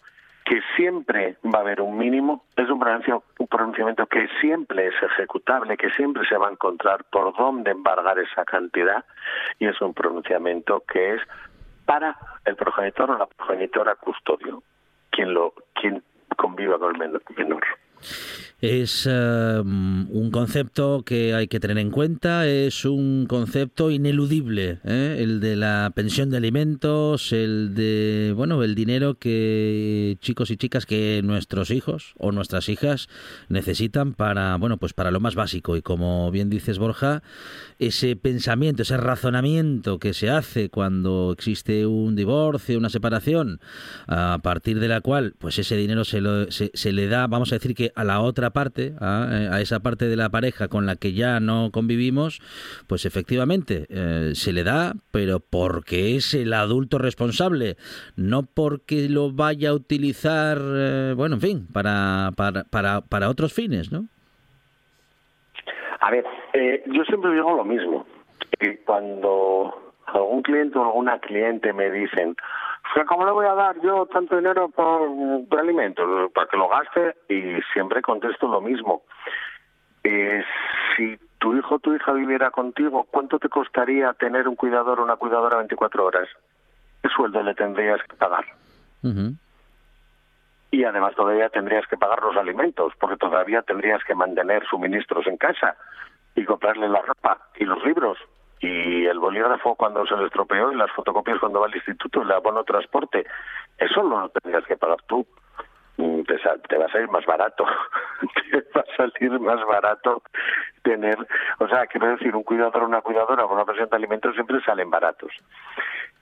[0.46, 4.94] que siempre va a haber un mínimo, es un pronunciamiento, un pronunciamiento que siempre es
[5.02, 9.04] ejecutable, que siempre se va a encontrar por dónde embargar esa cantidad,
[9.58, 11.22] y es un pronunciamiento que es
[11.86, 12.16] para
[12.46, 14.62] el progenitor o la progenitora custodio,
[15.10, 16.04] quien lo quien
[16.38, 17.00] conviva con el
[17.36, 17.64] menor.
[18.62, 19.10] Es uh,
[19.62, 25.18] un concepto que hay que tener en cuenta, es un concepto ineludible, ¿eh?
[25.20, 30.86] el de la pensión de alimentos, el de, bueno, el dinero que chicos y chicas
[30.86, 33.10] que nuestros hijos o nuestras hijas
[33.50, 37.24] necesitan para, bueno, pues para lo más básico y como bien dices Borja,
[37.78, 43.60] ese pensamiento, ese razonamiento que se hace cuando existe un divorcio, una separación,
[44.08, 47.52] a partir de la cual, pues ese dinero se, lo, se, se le da, vamos
[47.52, 50.86] a decir que a la otra parte, a, a, esa parte de la pareja con
[50.86, 52.42] la que ya no convivimos,
[52.88, 57.78] pues efectivamente eh, se le da, pero porque es el adulto responsable,
[58.16, 63.54] no porque lo vaya a utilizar, eh, bueno, en fin, para, para, para, para otros
[63.54, 64.08] fines, ¿no?
[66.02, 68.06] A ver, eh, yo siempre digo lo mismo,
[68.60, 72.36] que cuando algún cliente o alguna cliente me dicen,
[73.08, 75.10] ¿cómo le voy a dar yo tanto dinero por,
[75.50, 76.32] por alimentos?
[76.34, 79.04] Para que lo gaste y siempre contesto lo mismo.
[80.04, 80.44] Eh,
[80.96, 85.04] si tu hijo o tu hija viviera contigo, ¿cuánto te costaría tener un cuidador o
[85.04, 86.28] una cuidadora 24 horas?
[87.02, 88.46] ¿Qué sueldo le tendrías que pagar?
[89.04, 89.36] Uh -huh.
[90.72, 95.38] Y además todavía tendrías que pagar los alimentos, porque todavía tendrías que mantener suministros en
[95.38, 95.76] casa
[96.36, 98.18] y comprarle la ropa y los libros
[98.60, 102.32] y el bolígrafo cuando se le estropeó y las fotocopias cuando va al instituto, el
[102.32, 103.26] abono transporte,
[103.78, 105.26] eso no lo tendrías que pagar tú.
[105.98, 106.38] Te,
[106.68, 107.66] te va a salir más barato,
[108.52, 110.24] te va a salir más barato
[110.84, 111.18] tener,
[111.60, 114.62] o sea, quiero decir, un cuidador o una cuidadora con una pensión de alimentos siempre
[114.62, 115.32] salen baratos.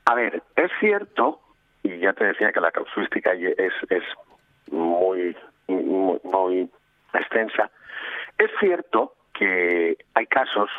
[0.06, 1.40] A ver, es cierto,
[1.82, 4.04] y ya te decía que la casuística es, es
[4.72, 5.36] muy,
[5.68, 6.70] muy, muy
[7.14, 7.72] extensa,
[8.38, 10.70] es cierto que hay casos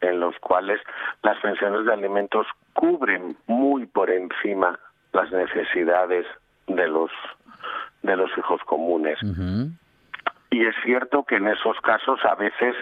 [0.00, 0.80] en los cuales
[1.22, 4.78] las pensiones de alimentos cubren muy por encima
[5.12, 6.26] las necesidades
[6.66, 7.10] de los
[8.02, 9.20] de los hijos comunes.
[9.22, 9.70] Uh -huh.
[10.50, 12.74] Y es cierto que en esos casos a veces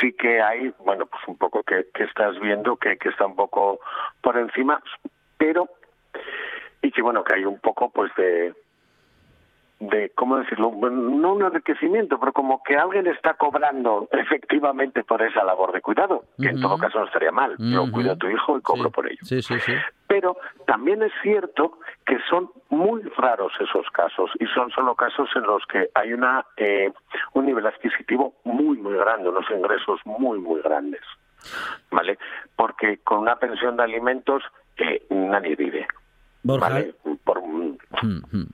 [0.00, 3.36] sí que hay, bueno, pues un poco que, que estás viendo que, que está un
[3.36, 3.80] poco
[4.20, 4.82] por encima,
[5.38, 5.68] pero
[6.82, 8.52] y que bueno que hay un poco pues de
[9.90, 15.44] de cómo decirlo no un enriquecimiento pero como que alguien está cobrando efectivamente por esa
[15.44, 17.92] labor de cuidado que en todo caso no estaría mal yo Ujú.
[17.92, 18.90] cuido a tu hijo y cobro Sí.
[18.92, 19.72] por ello Sí, sí, sí.
[20.06, 25.42] pero también es cierto que son muy raros esos casos y son solo casos en
[25.42, 26.92] los que hay una eh,
[27.34, 31.00] un nivel adquisitivo muy muy grande, unos ingresos muy muy grandes,
[31.90, 32.18] ¿vale?
[32.56, 34.42] Porque con una pensión de alimentos
[34.76, 35.86] eh, nadie vive.
[36.42, 36.94] ¿vale?
[37.24, 37.42] Por,
[38.02, 38.44] Mm.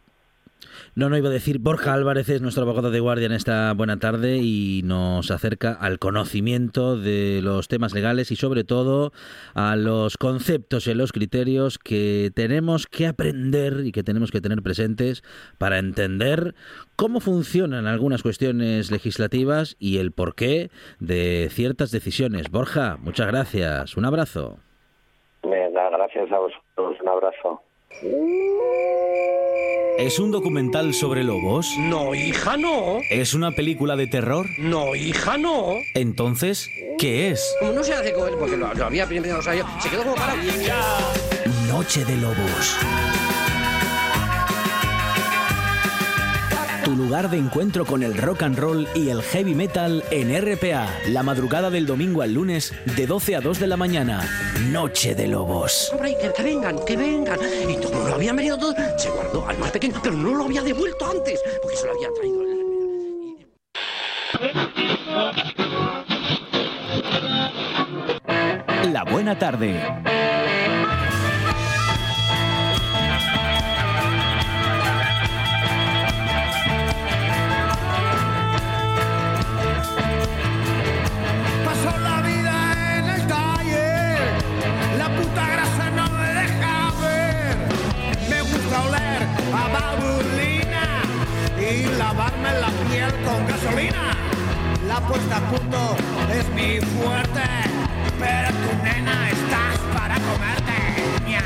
[0.95, 3.99] No, no iba a decir, Borja Álvarez es nuestro abogado de guardia en esta buena
[3.99, 9.13] tarde y nos acerca al conocimiento de los temas legales y sobre todo
[9.55, 14.41] a los conceptos y a los criterios que tenemos que aprender y que tenemos que
[14.41, 15.23] tener presentes
[15.59, 16.55] para entender
[16.97, 22.51] cómo funcionan algunas cuestiones legislativas y el porqué de ciertas decisiones.
[22.51, 23.97] Borja, muchas gracias.
[23.97, 24.59] Un abrazo.
[25.91, 27.63] gracias a vosotros, un abrazo.
[29.99, 31.75] ¿Es un documental sobre lobos?
[31.79, 33.01] No, hija, no.
[33.11, 34.47] ¿Es una película de terror?
[34.59, 35.75] No, hija, no.
[35.93, 37.55] Entonces, ¿qué es?
[37.61, 39.91] Como no se hace con él, porque lo, lo había primero, o sea, yo, se
[39.91, 40.41] quedó como parado.
[41.69, 42.77] Noche de Lobos.
[46.91, 50.89] Tu lugar de encuentro con el rock and roll y el heavy metal en RPA.
[51.07, 54.29] La madrugada del domingo al lunes de 12 a 2 de la mañana.
[54.73, 55.91] Noche de Lobos.
[55.93, 57.39] Hombre, que, que vengan, que vengan.
[57.69, 60.63] Y como lo habían venido todo, se guardó al más pequeño, pero no lo había
[60.63, 62.41] devuelto antes, porque se lo había traído.
[68.93, 69.81] La buena tarde.
[93.25, 94.17] Con gasolina.
[94.87, 95.97] La puesta a punto
[96.33, 97.43] es mi fuerte,
[98.19, 101.25] pero tu nena estás para comerte.
[101.27, 101.43] Miau.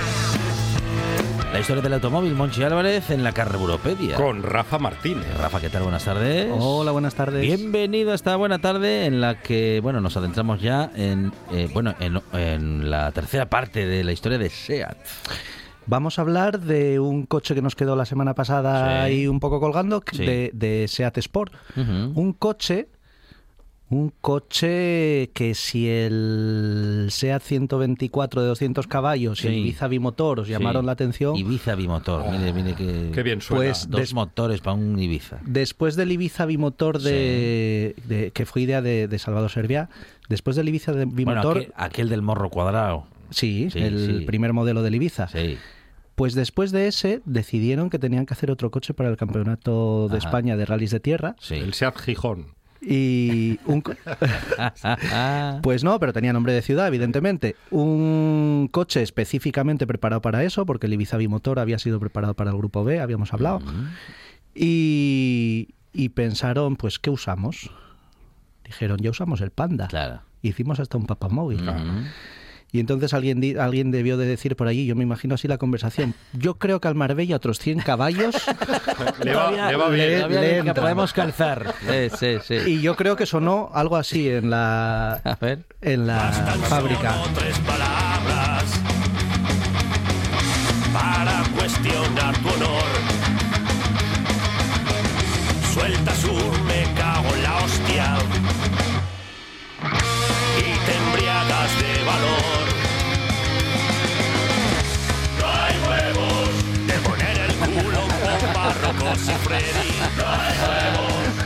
[1.53, 4.16] La historia del automóvil, Monchi Álvarez, en la Carburopedia.
[4.16, 5.27] Con Rafa Martínez.
[5.38, 5.83] Rafa, ¿qué tal?
[5.85, 6.48] Buenas tardes.
[6.59, 7.42] Hola, buenas tardes.
[7.42, 11.94] Bienvenido a esta buena tarde en la que, bueno, nos adentramos ya en, eh, bueno,
[12.00, 14.96] en, en la tercera parte de la historia de SEAT.
[15.87, 19.12] Vamos a hablar de un coche que nos quedó la semana pasada Sí.
[19.12, 20.25] ahí un poco colgando, Sí.
[20.25, 21.53] de, de Seat Sport.
[21.77, 22.88] Un coche,
[23.90, 29.55] un coche que si el Seat 124 de 200 caballos y el.
[29.55, 30.87] Ibiza bimotor os llamaron Sí.
[30.87, 32.29] la atención, Ibiza bimotor.
[32.31, 33.11] mire, mire que...
[33.12, 33.64] Qué bien suena.
[33.64, 35.38] Pues, Dos des- motores para un Ibiza.
[35.44, 39.90] después del Ibiza bimotor de, de- que fue idea de, de Salvador Serviá,
[40.31, 43.07] después del Ibiza de Bueno, bimotor, aquel, aquel del morro cuadrado.
[43.30, 44.24] Sí, Sí, el sí.
[44.26, 45.28] primer modelo del Ibiza.
[45.28, 45.58] Sí.
[46.14, 50.18] Pues después de ese decidieron que tenían que hacer otro coche para el Campeonato de
[50.18, 50.26] Ajá.
[50.28, 51.54] España de rallies de tierra Sí.
[51.56, 52.54] El Seat Gijón.
[52.80, 53.94] y un co-
[55.62, 57.56] pues no, pero tenía nombre de ciudad evidentemente.
[57.70, 62.56] Un coche específicamente preparado para eso porque el Ibiza Bimotor había sido preparado para el
[62.58, 63.60] grupo B, habíamos hablado.
[64.54, 67.70] Y, y pensaron, pues ¿qué usamos?
[68.64, 69.88] Dijeron, ya usamos el Panda.
[69.88, 70.20] Claro.
[70.42, 71.68] Hicimos hasta un papamóvil.
[71.68, 71.78] Ujú.
[72.74, 75.58] Y entonces alguien, di- alguien debió de decir por allí, yo me imagino así la
[75.58, 78.34] conversación, yo creo que al Marbella otros 100 caballos
[79.22, 80.08] Le va, Todavía- le va bien.
[80.28, 80.74] le- le que entra.
[80.82, 81.72] podemos calzar.
[81.88, 82.54] Sí, sí, sí.
[82.72, 85.60] y yo creo que sonó algo así en la, A ver.
[85.82, 86.32] en la
[86.68, 87.14] fábrica.
[87.37, 88.64] tres palabras
[90.92, 92.84] para cuestionar tu honor.
[95.72, 96.32] Suelta su
[96.66, 98.16] me cago en la hostia
[100.58, 102.63] y te embriagas de valor.
[109.20, 109.64] Freddy.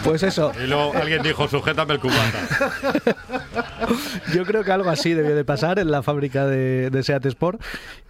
[0.04, 2.70] Pues eso, Y luego alguien dijo, sujétame el cubata.
[4.34, 7.60] yo creo que algo así debió de pasar en la fábrica de, de Seat Sport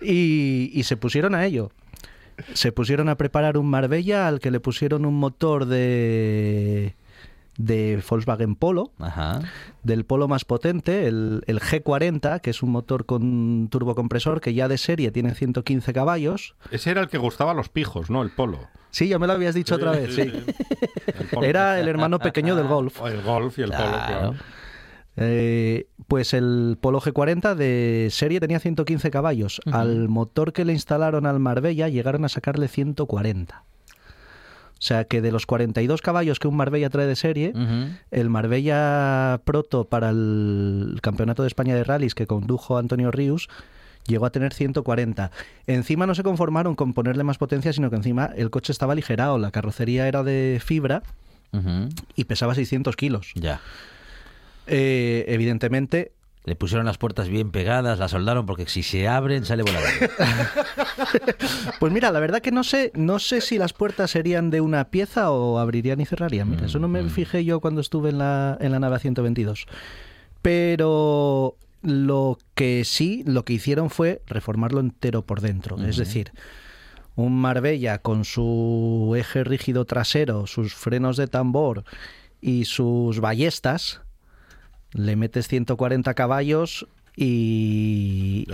[0.00, 1.70] y, y se pusieron a ello.
[2.54, 6.94] Se pusieron a preparar un Marbella al que le pusieron un motor de,
[7.58, 9.40] de Volkswagen Polo, Ajá.
[9.82, 14.68] del Polo más potente, el, el G40, que es un motor con turbocompresor que ya
[14.68, 16.54] de serie tiene 115 caballos.
[16.70, 18.22] Ese era el que gustaba a los pijos, ¿no?
[18.22, 18.60] El polo.
[18.90, 20.22] Sí, ya me lo habías dicho otra vez, sí.
[20.22, 21.44] El.
[21.44, 23.02] Era el hermano pequeño del Golf.
[23.04, 24.06] El golf y el polo, Claro.
[24.06, 24.34] claro.
[25.20, 29.60] Eh, pues el Polo G40 de serie tenía 115 caballos.
[29.72, 33.64] Al motor que le instalaron al Marbella llegaron a sacarle 140.
[34.78, 37.52] O sea que de los 42 caballos que un Marbella trae de serie,
[38.12, 43.48] el Marbella Proto para el Campeonato de España de Rallys que condujo Antonio Rius
[44.06, 45.30] llegó a tener 140.
[45.66, 49.38] Encima no se conformaron con ponerle más potencia, sino que encima el coche estaba aligerado,
[49.38, 51.02] la carrocería era de fibra
[52.14, 53.32] y pesaba 600 kilos.
[53.34, 53.60] Ya.
[54.66, 56.12] Eh, evidentemente,
[56.44, 59.88] Le pusieron las puertas bien pegadas, las soldaron porque si se abren sale volando.
[61.80, 64.90] pues mira, la verdad que no sé, no sé si las puertas serían de una
[64.90, 66.50] pieza o abrirían y cerrarían.
[66.50, 69.66] Mira, eso no me fijé yo cuando estuve en la, en la nave 122.
[70.40, 75.76] Pero lo que sí, lo que hicieron fue reformarlo entero por dentro.
[75.84, 76.32] Es decir,
[77.14, 81.84] un Marbella con su eje rígido trasero, sus frenos de tambor
[82.40, 84.02] y sus ballestas,
[84.92, 86.86] le metes 140 caballos
[87.16, 88.46] y,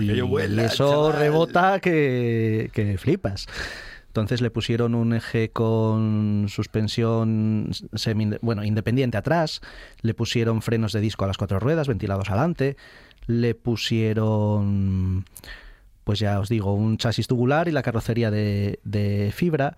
[0.59, 1.21] eso chaval.
[1.21, 3.47] rebota que, que flipas.
[4.15, 9.61] Entonces le pusieron un eje con suspensión semi, bueno, independiente atrás,
[10.03, 12.77] le pusieron frenos de disco a las cuatro ruedas, ventilados adelante,
[13.27, 15.25] le pusieron,
[16.05, 19.77] pues ya os digo, un chasis tubular y la carrocería de, de fibra.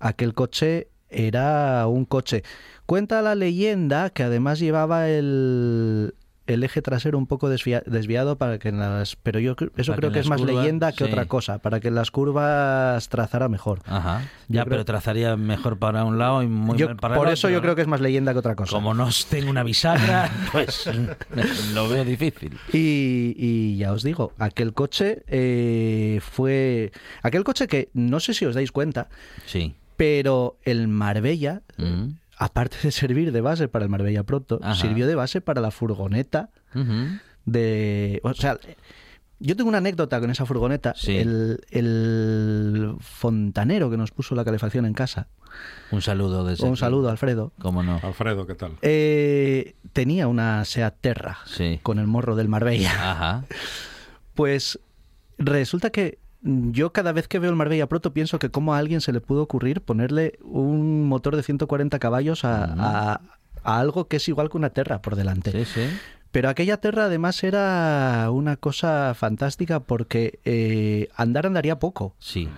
[0.00, 2.42] Aquel coche era un coche.
[2.88, 6.14] Cuenta la leyenda que además llevaba el,
[6.46, 9.14] el eje trasero un poco desvia- desviado para que en las...
[9.16, 11.10] Pero yo eso Para creo que es más curvas, leyenda que sí.
[11.10, 13.80] otra cosa, para que en las curvas trazara mejor.
[13.84, 14.22] Ajá.
[14.48, 17.26] Yo Ya, creo- pero trazaría mejor para un lado y muy Yo- mal para por
[17.26, 17.56] el eso otro.
[17.58, 18.70] yo creo que es más leyenda que otra cosa.
[18.72, 20.88] Como no tengo una bisagra, pues
[21.74, 22.56] lo veo difícil.
[22.72, 26.90] Y, y ya os digo, aquel coche eh, fue...
[27.22, 29.10] Aquel coche que no sé si os dais cuenta,
[29.44, 29.74] Sí.
[29.98, 32.12] pero el Marbella, Mm.
[32.38, 34.74] Aparte de servir de base para el Marbella Proto, Ajá.
[34.80, 36.50] sirvió de base para la furgoneta
[37.44, 38.20] de...
[38.22, 38.58] O sea,
[39.40, 40.94] yo tengo una anécdota con esa furgoneta.
[40.96, 41.16] Sí.
[41.16, 45.28] El, el fontanero que nos puso la calefacción en casa,
[45.90, 48.00] Un saludo desde un saludo, Alfredo, ¿Cómo no?
[48.02, 48.72] Alfredo, ¿qué tal?
[48.82, 51.80] eh, tenía una Seat Terra Sí.
[51.82, 52.92] con el morro del Marbella.
[53.12, 53.44] Ajá.
[54.34, 54.78] Pues
[55.38, 59.00] resulta que yo cada vez que veo el Marbella Proto pienso que cómo a alguien
[59.00, 63.20] se le pudo ocurrir ponerle un motor de 140 caballos a, a-
[63.64, 65.50] a algo que es igual que una Terra por delante.
[65.52, 65.88] Sí, sí.
[66.30, 72.48] Pero aquella Terra además era una cosa fantástica porque eh, andar andaría poco, Sí.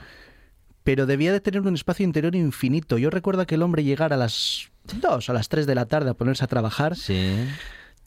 [0.84, 2.98] pero debía de tener un espacio interior infinito.
[2.98, 4.68] Yo recuerdo que el hombre llegara a las
[5.00, 7.46] 2, a las 3 de la tarde a ponerse a trabajar, Sí.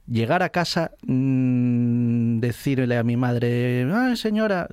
[0.05, 4.67] llegar a casa, mm, decirle a mi madre, "Ay, señora,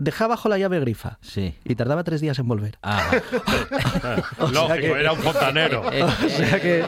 [0.00, 1.18] mm, deja abajo la llave grifa.
[1.20, 1.54] Sí.
[1.64, 2.78] Y tardaba tres días en volver.
[2.82, 3.16] Ajá.
[4.52, 5.82] Lógico, que- era un fontanero.
[5.90, 6.84] O sea que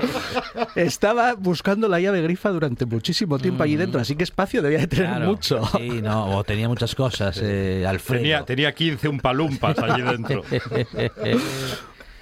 [0.76, 4.86] estaba buscando la llave grifa durante muchísimo tiempo allí dentro, así que espacio debía de
[4.86, 5.26] tener Claro.
[5.26, 5.62] mucho.
[5.76, 8.20] Sí, no, o tenía muchas cosas, eh, Alfredo.
[8.22, 10.42] Tenía, tenía 15 un palumpas allí dentro.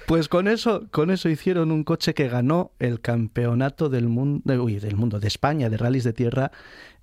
[0.07, 4.79] Pues con eso, con eso hicieron un coche que ganó el campeonato del mundo, uy,
[4.79, 6.51] del mundo de España de rallies de tierra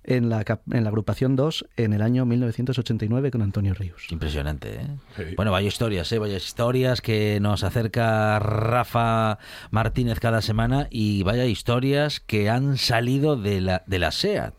[0.03, 4.11] en la, en la agrupación 2 en el año 1989 con Antonio Ríos.
[4.11, 4.87] Impresionante, ¿eh?
[5.15, 5.23] Sí.
[5.35, 6.19] Bueno, vaya historias, ¿eh?
[6.19, 9.37] Vaya historias que nos acerca Rafa
[9.71, 14.53] Martínez cada semana y vaya historias que han salido de la, de la SEAT.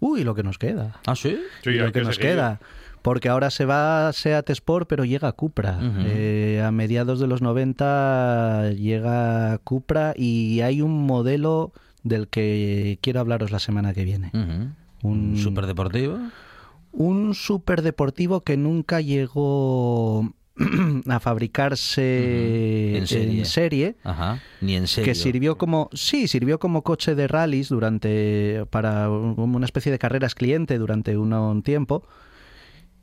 [0.00, 1.00] Uy, lo que nos queda.
[1.06, 1.38] ¿Ah, sí?
[1.64, 2.60] Sí, y lo que, que nos queda.
[3.02, 5.78] Porque ahora se va a Seat Sport, pero llega a Cupra.
[6.00, 11.72] Eh, a mediados de los 90 llega Cupra y hay un modelo
[12.08, 14.30] del que quiero hablaros la semana que viene.
[14.34, 14.72] Ujú.
[15.08, 16.18] Un- ¿Un superdeportivo?
[16.92, 20.32] Un superdeportivo que nunca llegó
[21.08, 22.96] a fabricarse.
[22.98, 23.38] En serie.
[23.38, 24.40] en serie, Ajá.
[24.60, 25.04] Ni en serio.
[25.04, 30.34] que sirvió como sí sirvió como coche de rallies durante para una especie de carreras
[30.34, 32.04] cliente durante un, un tiempo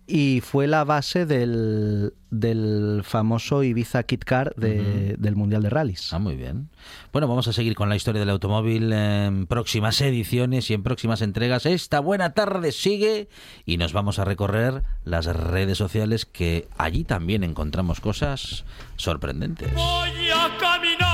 [0.08, 6.14] y fue la base del, del famoso Ibiza Kit Car de- del Mundial de Rallys.
[6.14, 6.70] Ah, muy bien.
[7.12, 11.22] Bueno, vamos a seguir con la historia del automóvil en próximas ediciones y en próximas
[11.22, 11.66] entregas.
[11.66, 13.30] Esta buena tarde sigue
[13.66, 18.64] y nos vamos a recorrer las redes sociales que allí también encontramos cosas
[18.98, 19.74] sorprendentes.
[19.74, 21.05] Voy a caminar,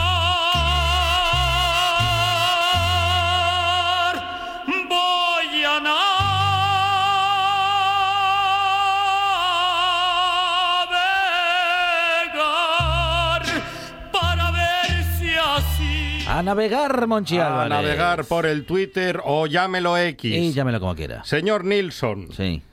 [16.41, 17.69] A navegar, Monchi A Álvarez.
[17.69, 20.35] navegar por el Twitter o llámelo X.
[20.35, 21.23] Y llámelo como quiera.
[21.23, 22.29] Señor Nilsson.
[22.35, 22.63] Sí.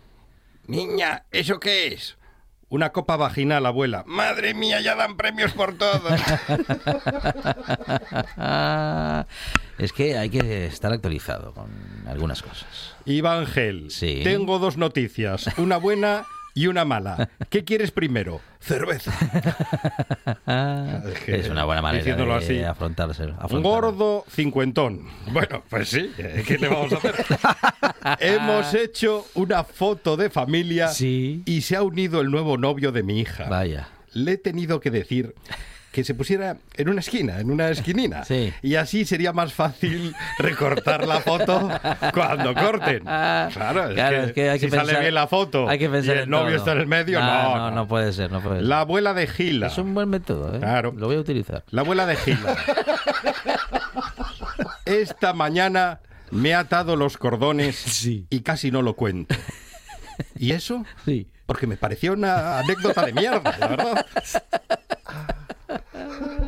[0.68, 2.16] Niña, ¿eso qué es?
[2.70, 4.04] Una copa vaginal, abuela.
[4.06, 6.08] Madre mía, ya dan premios por todo.
[9.76, 11.68] es que hay que estar actualizado con
[12.08, 12.94] algunas cosas.
[13.04, 13.90] Iván Gel.
[13.90, 14.22] Sí.
[14.24, 16.24] Tengo dos noticias, una buena
[16.58, 17.28] y una mala.
[17.50, 18.40] ¿Qué quieres primero?
[18.58, 19.12] Cerveza.
[21.06, 22.62] Es que, es una buena manera diciéndolo de así.
[22.62, 23.14] afrontarlo.
[23.62, 25.02] gordo cincuentón.
[25.30, 27.14] Bueno, pues sí, eh, ¿qué le vamos a hacer?
[28.20, 31.42] Hemos hecho una foto de familia Sí.
[31.46, 33.44] y se ha unido el nuevo novio de mi hija.
[33.48, 33.88] Vaya.
[34.12, 35.34] Le he tenido que decir
[35.98, 38.24] que se pusiera en una esquina, en una esquinina.
[38.24, 38.52] Sí.
[38.62, 41.68] Y así sería más fácil recortar la foto
[42.14, 43.00] cuando corten.
[43.02, 45.78] Claro, es Claro, que, es que hay que si sale pensar- bien la foto Hay
[45.80, 46.56] que pensar y el en novio todo.
[46.58, 48.64] está en el medio, Ah, no, no, no puede ser, no puede ser.
[48.66, 49.66] La abuela de Gila.
[49.66, 50.60] Es un buen método, ¿eh?
[50.60, 50.94] Claro.
[50.96, 51.64] Lo voy a utilizar.
[51.70, 52.56] La abuela de Gila.
[54.84, 58.26] Esta mañana me ha atado los cordones Sí.
[58.30, 59.34] y casi no lo cuento.
[60.36, 60.84] ¿Y eso?
[61.04, 61.28] Sí.
[61.46, 64.06] Porque me pareció una anécdota de mierda, la verdad.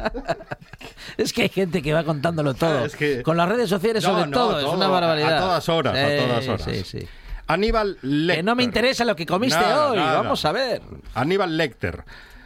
[1.17, 2.85] Es que hay gente que va contándolo todo.
[2.85, 5.37] Es que- Con las redes sociales No, sobre no, todo, es todo, una barbaridad.
[5.37, 6.63] a todas horas, a todas horas.
[6.65, 7.09] Sí, sí.
[7.47, 8.37] Aníbal Lecter.
[8.37, 10.23] Que no me interesa lo que comiste Nada, hoy, nada.
[10.23, 10.83] vamos a ver.
[11.15, 12.05] Aníbal Lecter.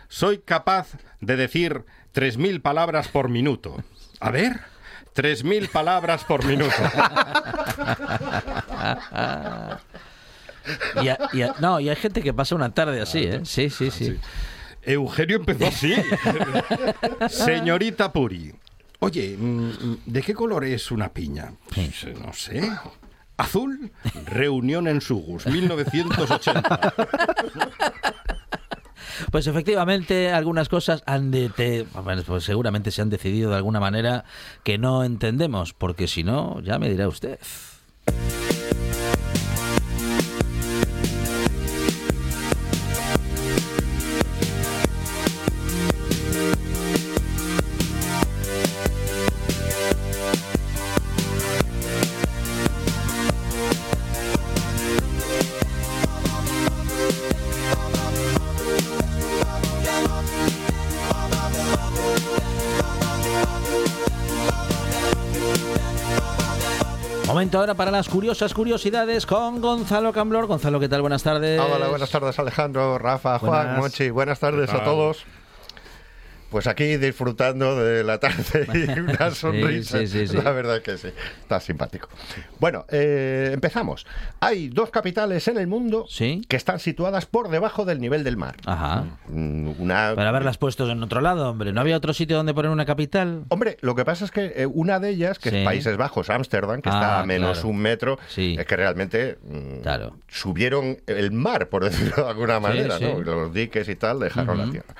[0.08, 1.84] Soy capaz de decir
[2.14, 3.76] 3.000 palabras por minuto.
[4.20, 4.60] A ver,
[5.14, 6.74] 3.000 palabras por minuto.
[11.02, 13.40] Y, a- y a- no, y hay gente que pasa una tarde así, ¿eh?
[13.44, 14.18] Sí, sí, sí.
[14.86, 15.94] Eugenio empezó así.
[17.28, 18.52] Señorita Puri.
[19.00, 19.70] Oye, mm,
[20.06, 21.52] ¿de qué color es una piña?
[21.74, 22.70] Pues, eh, no sé.
[23.36, 23.90] ¿Azul?
[24.26, 26.94] Reunión en Sugus, 1980.
[29.30, 31.86] Pues efectivamente, algunas cosas han de te-
[32.26, 34.24] pues seguramente se han decidido de alguna manera
[34.64, 37.38] que no entendemos, porque si no, ya me dirá usted.
[67.64, 70.44] Ahora para las curiosas curiosidades con Gonzalo Camblor.
[70.46, 71.00] Gonzalo, ¿qué tal?
[71.00, 71.58] Buenas tardes.
[71.58, 73.78] Hola, buenas tardes Alejandro, Rafa, Juan, Buenas.
[73.78, 75.24] Monchi, buenas tardes ¿Qué a todos.
[76.54, 79.98] Pues aquí disfrutando de la tarde y una sonrisa.
[79.98, 80.36] sí, sí, sí.
[80.36, 81.08] La verdad que sí,
[81.40, 82.08] está simpático.
[82.60, 84.06] Bueno, eh, empezamos.
[84.38, 88.54] Hay dos capitales en el mundo que están situadas por debajo del nivel del mar.
[88.66, 89.04] Ajá.
[89.26, 90.12] Mm, Una...
[90.14, 91.72] Para haberlas puesto en otro lado, hombre.
[91.72, 93.46] ¿No había otro sitio donde poner una capital?
[93.48, 96.80] Hombre, lo que pasa es que eh, una de ellas, que es Países Bajos, Ámsterdam,
[96.82, 97.68] que Ah, está a menos claro.
[97.70, 100.16] un metro, es que realmente mm, Claro.
[100.28, 103.00] subieron el mar, por decirlo de alguna manera.
[103.00, 103.18] ¿no?
[103.20, 104.94] Los diques y tal dejaron la tierra.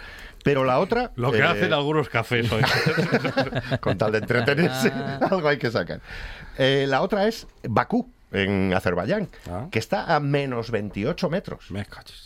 [0.45, 1.11] Pero la otra...
[1.17, 2.63] Lo que eh, hacen algunos cafés hoy.
[3.81, 6.01] con tal de entretenerse, algo hay que sacar.
[6.59, 9.67] Eh, la otra es Bakú, en Azerbaiyán, Ah.
[9.73, 11.71] que está a menos 28 metros.
[11.71, 12.25] Me cachis.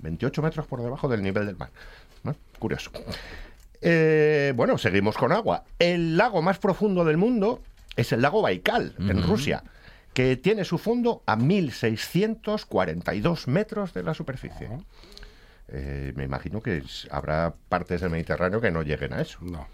[0.00, 1.70] 28 metros por debajo del nivel del mar.
[2.24, 2.34] ¿no?
[2.58, 2.90] Curioso.
[3.80, 5.62] Eh, bueno, seguimos con agua.
[5.78, 7.62] El lago más profundo del mundo
[7.96, 9.62] es el lago Baikal, en Rusia,
[10.12, 14.68] que tiene su fondo a 1.642 metros de la superficie.
[15.72, 19.66] Eh, me imagino que es- habrá partes del Mediterráneo que no lleguen a eso No.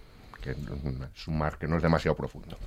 [0.42, 2.58] que no- es un mar que no es demasiado profundo.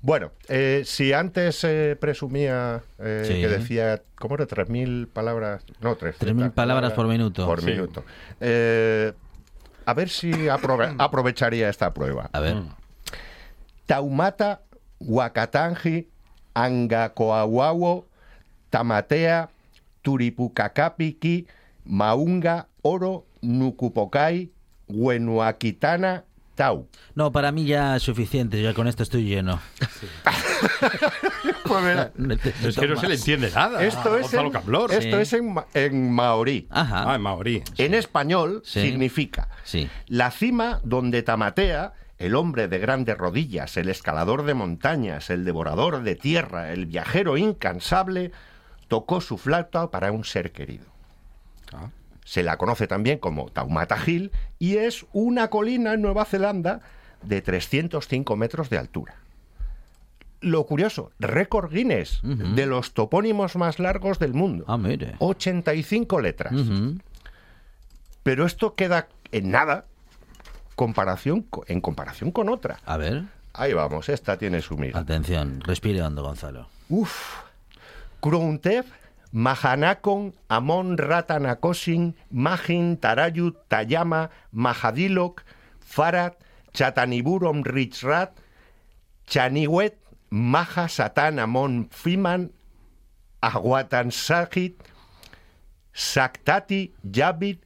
[0.00, 3.40] Bueno, eh, si antes eh, presumía eh, Sí.
[3.40, 4.46] que decía, ¿cómo era?
[4.46, 7.46] 3.000 palabras, no, 300 3.000 palabras por minuto.
[7.46, 7.66] Por Sí.
[7.66, 8.04] minuto.
[8.40, 9.12] Eh,
[9.86, 12.30] a ver si aprove- aprovecharía esta prueba.
[12.32, 12.56] A ver.
[13.86, 14.62] Taumata,
[15.00, 16.08] Huacatangi,
[16.54, 18.06] Angacoahuahuo,
[18.70, 19.50] Tamatea,
[20.02, 21.46] Turipucacapiki,
[21.84, 24.50] Maunga, Oro, Nucupokai,
[24.88, 26.24] Huenuaquitana,
[26.54, 26.86] Tau.
[27.14, 28.62] No, para mí ya es suficiente.
[28.62, 29.60] Ya con esto estoy lleno.
[31.64, 33.82] Pues mira, Necesito Es que no se le entiende nada.
[33.84, 35.08] esto es, en, esto Sí.
[35.22, 36.66] es en, ma- en maorí.
[36.70, 37.10] Ajá.
[37.10, 37.62] Ah, en maorí.
[37.78, 38.82] En español Sí.
[38.82, 39.88] significa Sí.
[40.06, 46.02] la cima donde Tamatea, el hombre de grandes rodillas, el escalador de montañas, el devorador
[46.02, 48.32] de tierra, el viajero incansable,
[48.88, 50.91] tocó su flauta para un ser querido.
[51.74, 51.88] Ah.
[52.24, 56.80] Se la conoce también como Taumata Hill y es una colina en Nueva Zelanda
[57.22, 59.14] de 305 metros de altura.
[60.40, 64.64] Lo curioso, récord Guinness de los topónimos más largos del mundo.
[64.66, 65.14] Ah, mire.
[65.20, 66.52] 85 letras.
[68.24, 69.86] Pero esto queda en nada
[70.74, 72.78] comparación, co- en comparación con otra.
[72.86, 73.24] A ver.
[73.52, 74.98] Ahí vamos, esta tiene su miga.
[74.98, 75.60] Atención.
[75.60, 76.68] Respire hondo, Gonzalo.
[76.88, 77.36] Uf.
[78.20, 78.86] Kruntev,
[79.32, 85.40] Mahanakon, Amon Ratanakosin, Majin, Tarayut, Tayama, Mahadilok,
[85.80, 86.36] Farad,
[86.76, 88.36] Chataniburom Richrat,
[89.26, 89.96] Chaniwet,
[90.30, 92.52] Maha Satan Amon Fiman,
[93.42, 94.76] Aguatan Sajit,
[95.92, 97.60] Saktati Yabit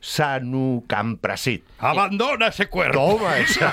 [0.00, 1.64] Nasanukamprasit.
[1.78, 2.98] Abandona ese cuerpo.
[3.18, 3.72] Toma esa.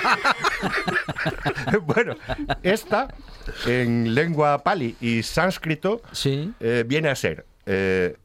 [1.86, 2.16] bueno,
[2.64, 3.08] esta
[3.66, 6.54] en lengua pali y sánscrito Sí.
[6.60, 8.18] eh, viene a ser eh,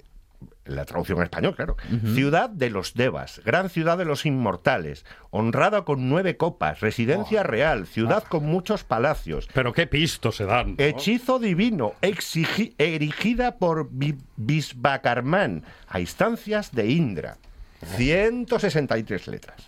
[0.64, 1.76] la traducción en español, claro.
[2.14, 7.86] Ciudad de los Devas, gran ciudad de los inmortales, honrada con nueve copas, residencia real,
[7.88, 10.76] ciudad con muchos palacios, Pero qué pistos se dan.
[10.78, 10.84] ¿no?
[10.84, 11.94] hechizo divino,
[12.78, 17.38] erigida por Vi- Visvakarman, a instancias de Indra.
[17.96, 19.62] 163 letras.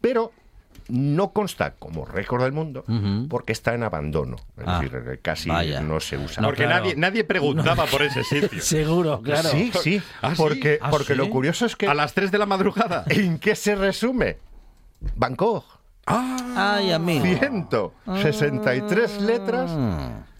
[0.00, 0.32] Pero
[0.88, 2.84] no consta como récord del mundo
[3.28, 4.36] porque está en abandono.
[4.56, 5.80] Es Ah, decir, casi vaya.
[5.80, 6.42] no se usa.
[6.42, 6.82] No, Porque claro.
[6.84, 8.60] nadie, nadie preguntaba por ese sitio.
[8.60, 9.48] Seguro, claro.
[9.50, 11.18] Sí, sí, ¿Ah, porque, ¿Ah, porque sí?
[11.18, 13.04] lo curioso es que A las 3 de la madrugada.
[13.08, 14.38] ¿en qué se resume?
[15.16, 15.64] Bangkok,
[16.06, 17.24] Ay, amigo.
[17.24, 19.70] 163 letras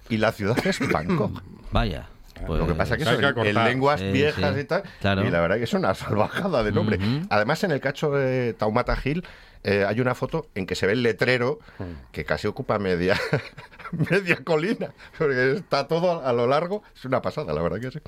[0.09, 1.43] y la ciudad es Bangkok.
[1.71, 2.07] Vaya.
[2.49, 4.83] Lo que pasa es que eso que en- lenguas viejas sí, y tal.
[5.01, 5.25] claro.
[5.27, 6.99] Y la verdad que es una salvajada de nombre.
[7.31, 9.25] Además, en el cacho de Taumata Hill
[9.63, 11.85] eh, hay una foto en que se ve el letrero Mm.
[12.13, 13.15] que casi ocupa media,
[14.11, 14.93] media colina.
[15.19, 16.83] Porque está todo a lo largo.
[16.97, 17.99] Es una pasada, la verdad que sí.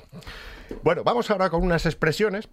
[0.83, 2.47] Bueno, vamos ahora con unas expresiones.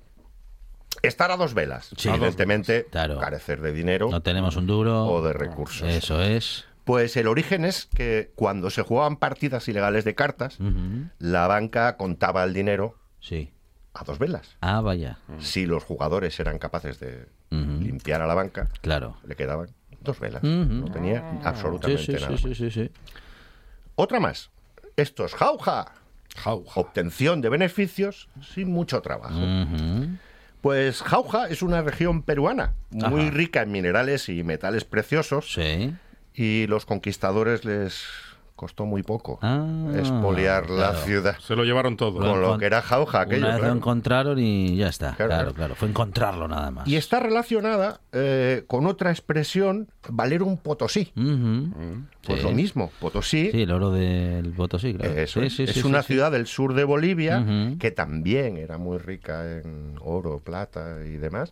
[1.03, 1.91] Estar a dos velas.
[1.97, 2.09] Sí.
[2.11, 3.19] Evidentemente, Claro.
[3.19, 5.07] carecer de dinero No tenemos un duro.
[5.07, 5.89] o de recursos.
[5.89, 6.67] Eso es.
[6.91, 10.59] Pues el origen es que cuando se jugaban partidas ilegales de cartas,
[11.21, 13.53] la banca contaba el dinero Sí.
[13.95, 14.57] a dos velas.
[14.61, 15.19] Ah, vaya.
[15.39, 19.19] Si los jugadores eran capaces de limpiar a la banca, Claro.
[19.25, 19.69] le quedaban
[20.01, 20.43] dos velas.
[20.43, 22.27] No tenía Sí, absolutamente sí, nada.
[22.27, 22.41] sí, más.
[22.41, 22.91] sí, sí, sí.
[23.95, 24.51] Otra más.
[24.97, 25.93] Esto es jauja.
[26.39, 26.81] Jauja.
[26.81, 29.39] Obtención de beneficios sin mucho trabajo.
[30.61, 33.31] Pues Jauja es una región peruana muy Ajá.
[33.31, 35.95] rica en minerales y metales preciosos Sí.
[36.41, 38.03] Y los conquistadores les
[38.57, 39.67] costó muy poco Ah,
[39.97, 42.19] expoliar la ciudad Se lo llevaron todo.
[42.21, 43.39] con lo encont- que era Jauja aquello.
[43.39, 43.73] Una vez claro.
[43.73, 45.15] lo encontraron y ya está.
[45.17, 45.75] Claro, Claro.
[45.77, 46.87] Fue encontrarlo nada más.
[46.87, 51.11] Y está relacionada eh, con otra expresión, valer un potosí.
[51.17, 51.71] Ujú.
[52.27, 52.45] Pues Sí.
[52.47, 55.15] lo mismo, potosí Sí, el oro del Potosí, claro.
[55.15, 56.13] Eso Sí, es, sí, es sí, una sí, sí.
[56.13, 57.43] ciudad del sur de Bolivia
[57.79, 61.51] que también era muy rica en oro, plata y demás.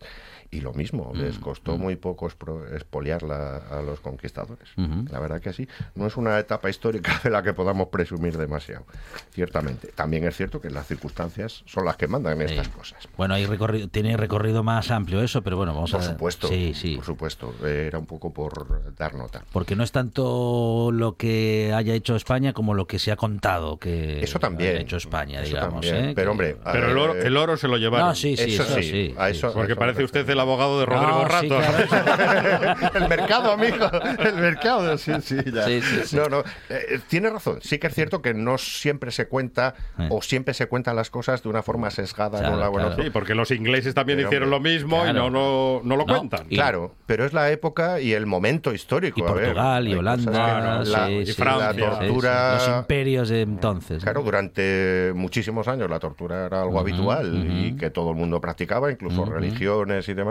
[0.50, 4.68] Y lo mismo, Mm, les costó muy poco expro- expoliarla a los conquistadores.
[5.10, 5.68] La verdad que sí.
[5.94, 8.86] No es una etapa histórica de la que podamos presumir demasiado,
[9.32, 9.88] ciertamente.
[9.94, 12.54] También es cierto que las circunstancias son las que mandan en Sí.
[12.54, 13.08] estas cosas.
[13.16, 16.72] Bueno, hay recorrido, tiene recorrido más amplio eso, pero bueno, vamos Por a supuesto, Sí,
[16.74, 16.96] sí.
[16.96, 17.54] por supuesto.
[17.66, 19.44] Era un poco por dar nota.
[19.52, 23.78] Porque no es tanto lo que haya hecho España como lo que se ha contado
[23.78, 24.70] que Eso también.
[24.70, 25.84] haya hecho España, Eso digamos.
[25.86, 26.12] ¿eh?
[26.14, 28.08] Pero, hombre, Pero el oro, el oro se lo llevaron.
[28.08, 29.14] No, sí, sí, eso eso, sí,
[29.52, 31.40] Porque eso parece usted el abogado de Rodrigo No, Rato.
[31.40, 32.90] sí, claro.
[32.94, 33.90] el mercado, amigo.
[34.18, 35.64] El mercado, sí, sí, ya.
[35.64, 36.16] Sí, sí, sí.
[36.16, 36.44] No, no.
[36.68, 37.58] eh, tiene razón.
[37.62, 40.08] Sí que es cierto que no siempre se cuenta Eh.
[40.10, 42.38] o siempre se cuentan las cosas de una forma sesgada.
[42.38, 43.02] Claro, no la buena claro.
[43.04, 46.06] Sí, porque los ingleses también Pero, hicieron lo mismo y no, no, no lo No,
[46.06, 46.46] cuentan.
[46.48, 49.20] y- Claro, pero es la época y el momento histórico.
[49.20, 51.66] Y a ver, Portugal y Holanda, la, sí, y Francia.
[51.66, 52.06] la sí, sí.
[52.06, 52.54] tortura.
[52.54, 53.98] Los imperios de entonces.
[53.98, 54.02] ¿no?
[54.04, 57.78] Claro, durante muchísimos años la tortura era algo Ujú, habitual y ujú.
[57.78, 59.30] que todo el mundo practicaba, incluso Ujú.
[59.32, 60.27] religiones y demás,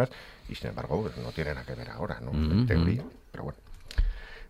[0.50, 2.32] y sin embargo pues, no tiene nada que ver ahora, ¿no?
[2.32, 2.66] En Ujú.
[2.66, 3.60] teoría, pero bueno.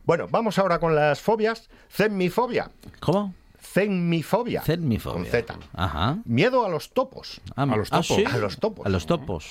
[0.06, 1.70] Bueno, vamos ahora con las fobias.
[1.91, 2.72] Zenmifobia.
[3.02, 3.34] ¿Cómo?
[3.62, 4.62] Zenmifobia.
[4.62, 5.14] Zenmifobia.
[5.16, 5.56] Con Z.
[5.74, 6.18] Ajá.
[6.26, 7.41] Miedo a los topos.
[7.56, 8.16] Ah, A los ah, topos.
[8.18, 8.24] ¿sí?
[8.26, 8.86] A los topos.
[8.86, 9.50] A los topos.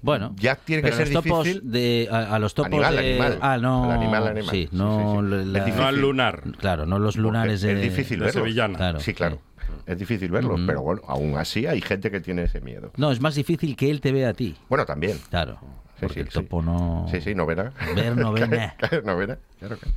[0.00, 1.70] Bueno, Ya tiene que ser los topos difícil.
[1.72, 3.38] de a, a los topos Animal, de animal.
[3.42, 4.50] ah no Al animal, animal.
[4.50, 5.46] sí, no sí, sí.
[5.50, 5.66] la-.
[5.66, 6.42] No al lunar.
[6.58, 8.30] claro no los lunares de es difícil de.
[8.30, 8.78] Sevillana.
[8.78, 9.40] Claro, Sí, claro.
[9.86, 12.92] Es difícil verlos, pero bueno, aún así hay gente que tiene ese miedo.
[12.96, 15.18] no es más difícil que él te vea a ti Bueno, también.
[15.30, 15.58] claro
[15.94, 16.32] Sí, porque sí, el sí.
[16.34, 17.72] topo no Sí, sí, novena.
[17.94, 18.74] Ver novena.
[18.78, 19.90] Caer novena, claro que-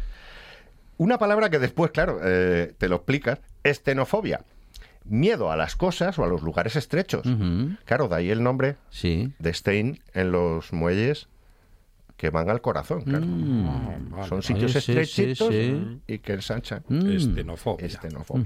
[0.97, 4.41] Una palabra que después, claro, eh, te lo explicas, estenofobia.
[5.03, 7.24] Miedo a las cosas o a los lugares estrechos.
[7.86, 11.28] Claro, de ahí el nombre sí de Stein en los muelles
[12.18, 13.26] que van al corazón, claro.
[13.26, 14.11] Mm.
[14.11, 14.28] Vale.
[14.30, 16.01] Son sitios Ay, sí, sí, estrechitos sí.
[16.07, 16.84] y que ensanchan.
[16.88, 17.11] Mm.
[17.11, 17.86] Estenofobia.
[17.86, 18.43] Estenofobia.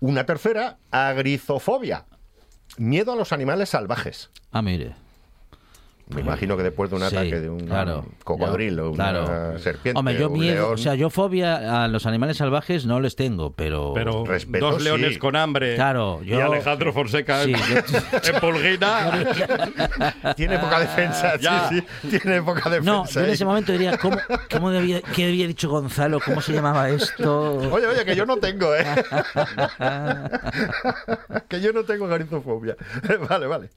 [0.00, 2.04] Una tercera, agrizofobia.
[2.76, 4.30] Miedo a los animales salvajes.
[4.52, 5.05] ah mire
[6.08, 8.06] Me imagino que después de un Sí, ataque de un claro.
[8.22, 9.58] cocodrilo, Yo- una claro.
[9.58, 13.00] serpiente, Hombre, yo un miedo, león, o sea, yo fobia a los animales salvajes no
[13.00, 15.18] les tengo, pero Pero Respeto, dos leones sí.
[15.18, 17.76] con hambre Claro, y Alejandro Fonseca Sí, en, yo-
[18.34, 19.10] en Pulguina.
[20.36, 21.68] tiene poca defensa, Ya.
[21.68, 22.92] sí, sí, tiene poca defensa.
[22.92, 24.16] no, yo en ese momento diría, ¿cómo,
[24.48, 26.20] cómo debía, ¿qué había dicho Gonzalo?
[26.24, 27.54] ¿Cómo se llamaba esto?
[27.72, 28.86] Oye, oye, que yo no tengo, ¿eh?
[31.48, 32.76] que yo no tengo garizofobia.
[33.28, 33.70] vale, vale.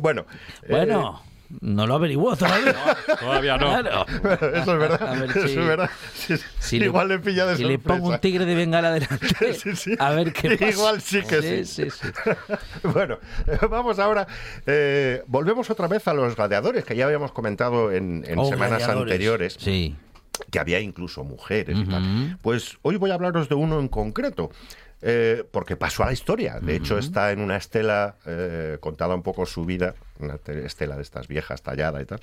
[0.00, 0.24] Bueno.
[0.62, 1.20] eh, Bueno.
[1.60, 2.74] No lo averiguó todavía.
[3.20, 3.68] Todavía no.
[3.68, 4.06] Claro.
[4.08, 5.02] Eso es verdad.
[5.08, 5.90] A ver eso si- es verdad.
[6.58, 7.98] Si le- Igual le pilla de Si le sorpresa.
[8.00, 9.94] pongo un tigre de bengala delante, Sí, sí.
[9.98, 10.70] a ver qué pasa.
[10.70, 11.64] Igual sí que sí.
[11.64, 12.30] Sí, sí, sí.
[12.82, 14.26] bueno, eh, vamos ahora.
[14.66, 18.78] eh, volvemos otra vez a los gladiadores que ya habíamos comentado en, en Oh, semanas
[18.78, 19.12] gladiadores.
[19.12, 19.56] anteriores.
[19.60, 19.94] Sí.
[20.50, 22.38] Que había incluso mujeres y tal.
[22.42, 24.50] Pues hoy voy a hablaros de uno en concreto.
[25.02, 26.58] Eh, porque pasó a la historia.
[26.60, 30.96] De hecho, está en una estela eh, contada un poco su vida, una te- estela
[30.96, 32.20] de estas viejas tallada y tal,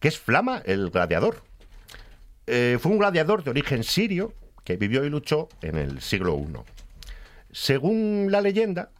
[0.00, 1.42] que es Flama, el gladiador.
[2.46, 4.32] Eh, fue un gladiador de origen sirio
[4.64, 6.52] que vivió y luchó en el siglo I.
[7.52, 8.90] Según la leyenda,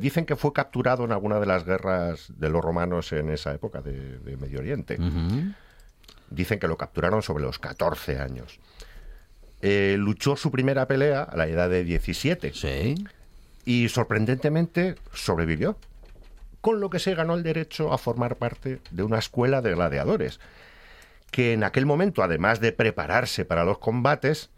[0.00, 3.80] dicen que fue capturado en alguna de las guerras de los romanos en esa época
[3.80, 4.98] de, de Medio Oriente.
[6.28, 8.58] Dicen que lo capturaron sobre los 14 años.
[9.62, 12.94] Eh, luchó su primera pelea a la edad de 17 Sí.
[13.64, 15.76] y sorprendentemente sobrevivió,
[16.60, 20.40] con lo que se ganó el derecho a formar parte de una escuela de gladiadores,
[21.30, 24.50] que en aquel momento, además de prepararse para los combates,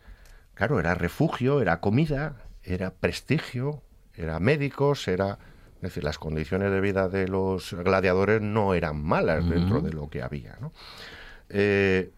[0.55, 3.83] claro, era refugio, era comida, era prestigio,
[4.15, 5.39] era médicos, era...
[5.77, 10.09] Es decir, las condiciones de vida de los gladiadores no eran malas dentro de lo
[10.09, 10.57] que había.
[10.59, 10.73] ¿no?
[11.51, 12.11] Eh,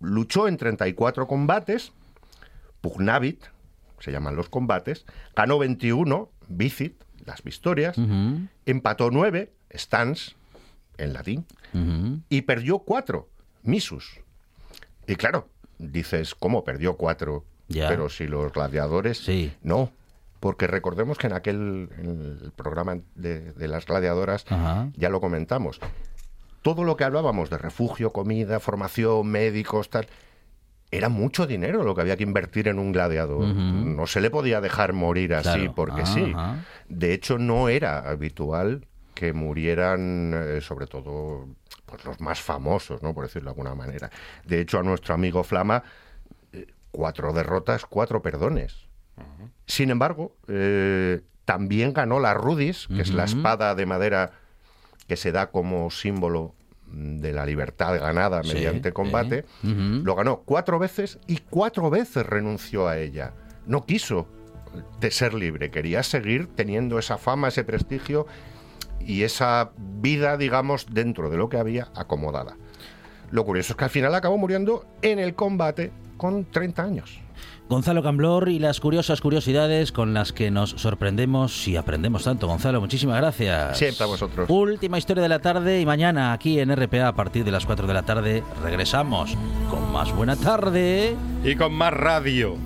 [0.00, 1.92] luchó en 34 combates,
[2.84, 3.42] Pugnavit,
[3.98, 7.96] se llaman los combates, ganó 21, Vicit, las victorias,
[8.66, 10.36] empató 9, Stans,
[10.98, 11.46] en latín,
[12.28, 13.26] y perdió 4,
[13.62, 14.20] Misus.
[15.06, 17.42] Y claro, dices, ¿cómo perdió 4?
[17.68, 17.88] Ya.
[17.88, 19.16] Pero si los gladiadores...
[19.24, 19.50] Sí.
[19.62, 19.90] No,
[20.38, 24.90] porque recordemos que en aquel en el programa de, de las gladiadoras Ajá.
[24.94, 25.80] ya lo comentamos.
[26.60, 30.06] Todo lo que hablábamos de refugio, comida, formación, médicos, tal,
[30.90, 33.46] era mucho dinero lo que había que invertir en un gladiador.
[33.46, 35.74] No se le podía dejar morir así Claro.
[35.74, 36.32] porque sí.
[36.34, 36.64] Ajá.
[36.88, 41.48] De hecho, no era habitual que murieran, eh, sobre todo,
[41.86, 43.12] pues los más famosos, ¿no?
[43.14, 44.10] Por decirlo de alguna manera.
[44.44, 45.82] De hecho, a nuestro amigo Flama,
[46.52, 48.86] eh, cuatro derrotas, cuatro perdones.
[49.66, 54.32] Sin embargo, eh, también ganó la Rudis, que es la espada de madera
[55.06, 56.54] que se da como símbolo
[56.94, 59.44] de la libertad ganada Sí, mediante combate.
[59.62, 63.32] Lo ganó cuatro veces y cuatro veces renunció a ella.
[63.66, 64.28] No quiso
[65.00, 68.26] de ser libre, quería seguir teniendo esa fama, ese prestigio
[69.00, 72.56] y esa vida, digamos, dentro de lo que había acomodada.
[73.30, 77.20] Lo curioso es que al final acabó muriendo en el combate con 30 años.
[77.68, 82.46] Gonzalo Camblor y las curiosas curiosidades con las que nos sorprendemos y aprendemos tanto.
[82.46, 83.78] Gonzalo, muchísimas gracias.
[83.78, 84.50] Siempre a vosotros.
[84.50, 87.86] Última historia de la tarde y mañana aquí en RPA a partir de las 4
[87.86, 89.34] de la tarde regresamos
[89.70, 92.56] con más buena tarde y con más radio.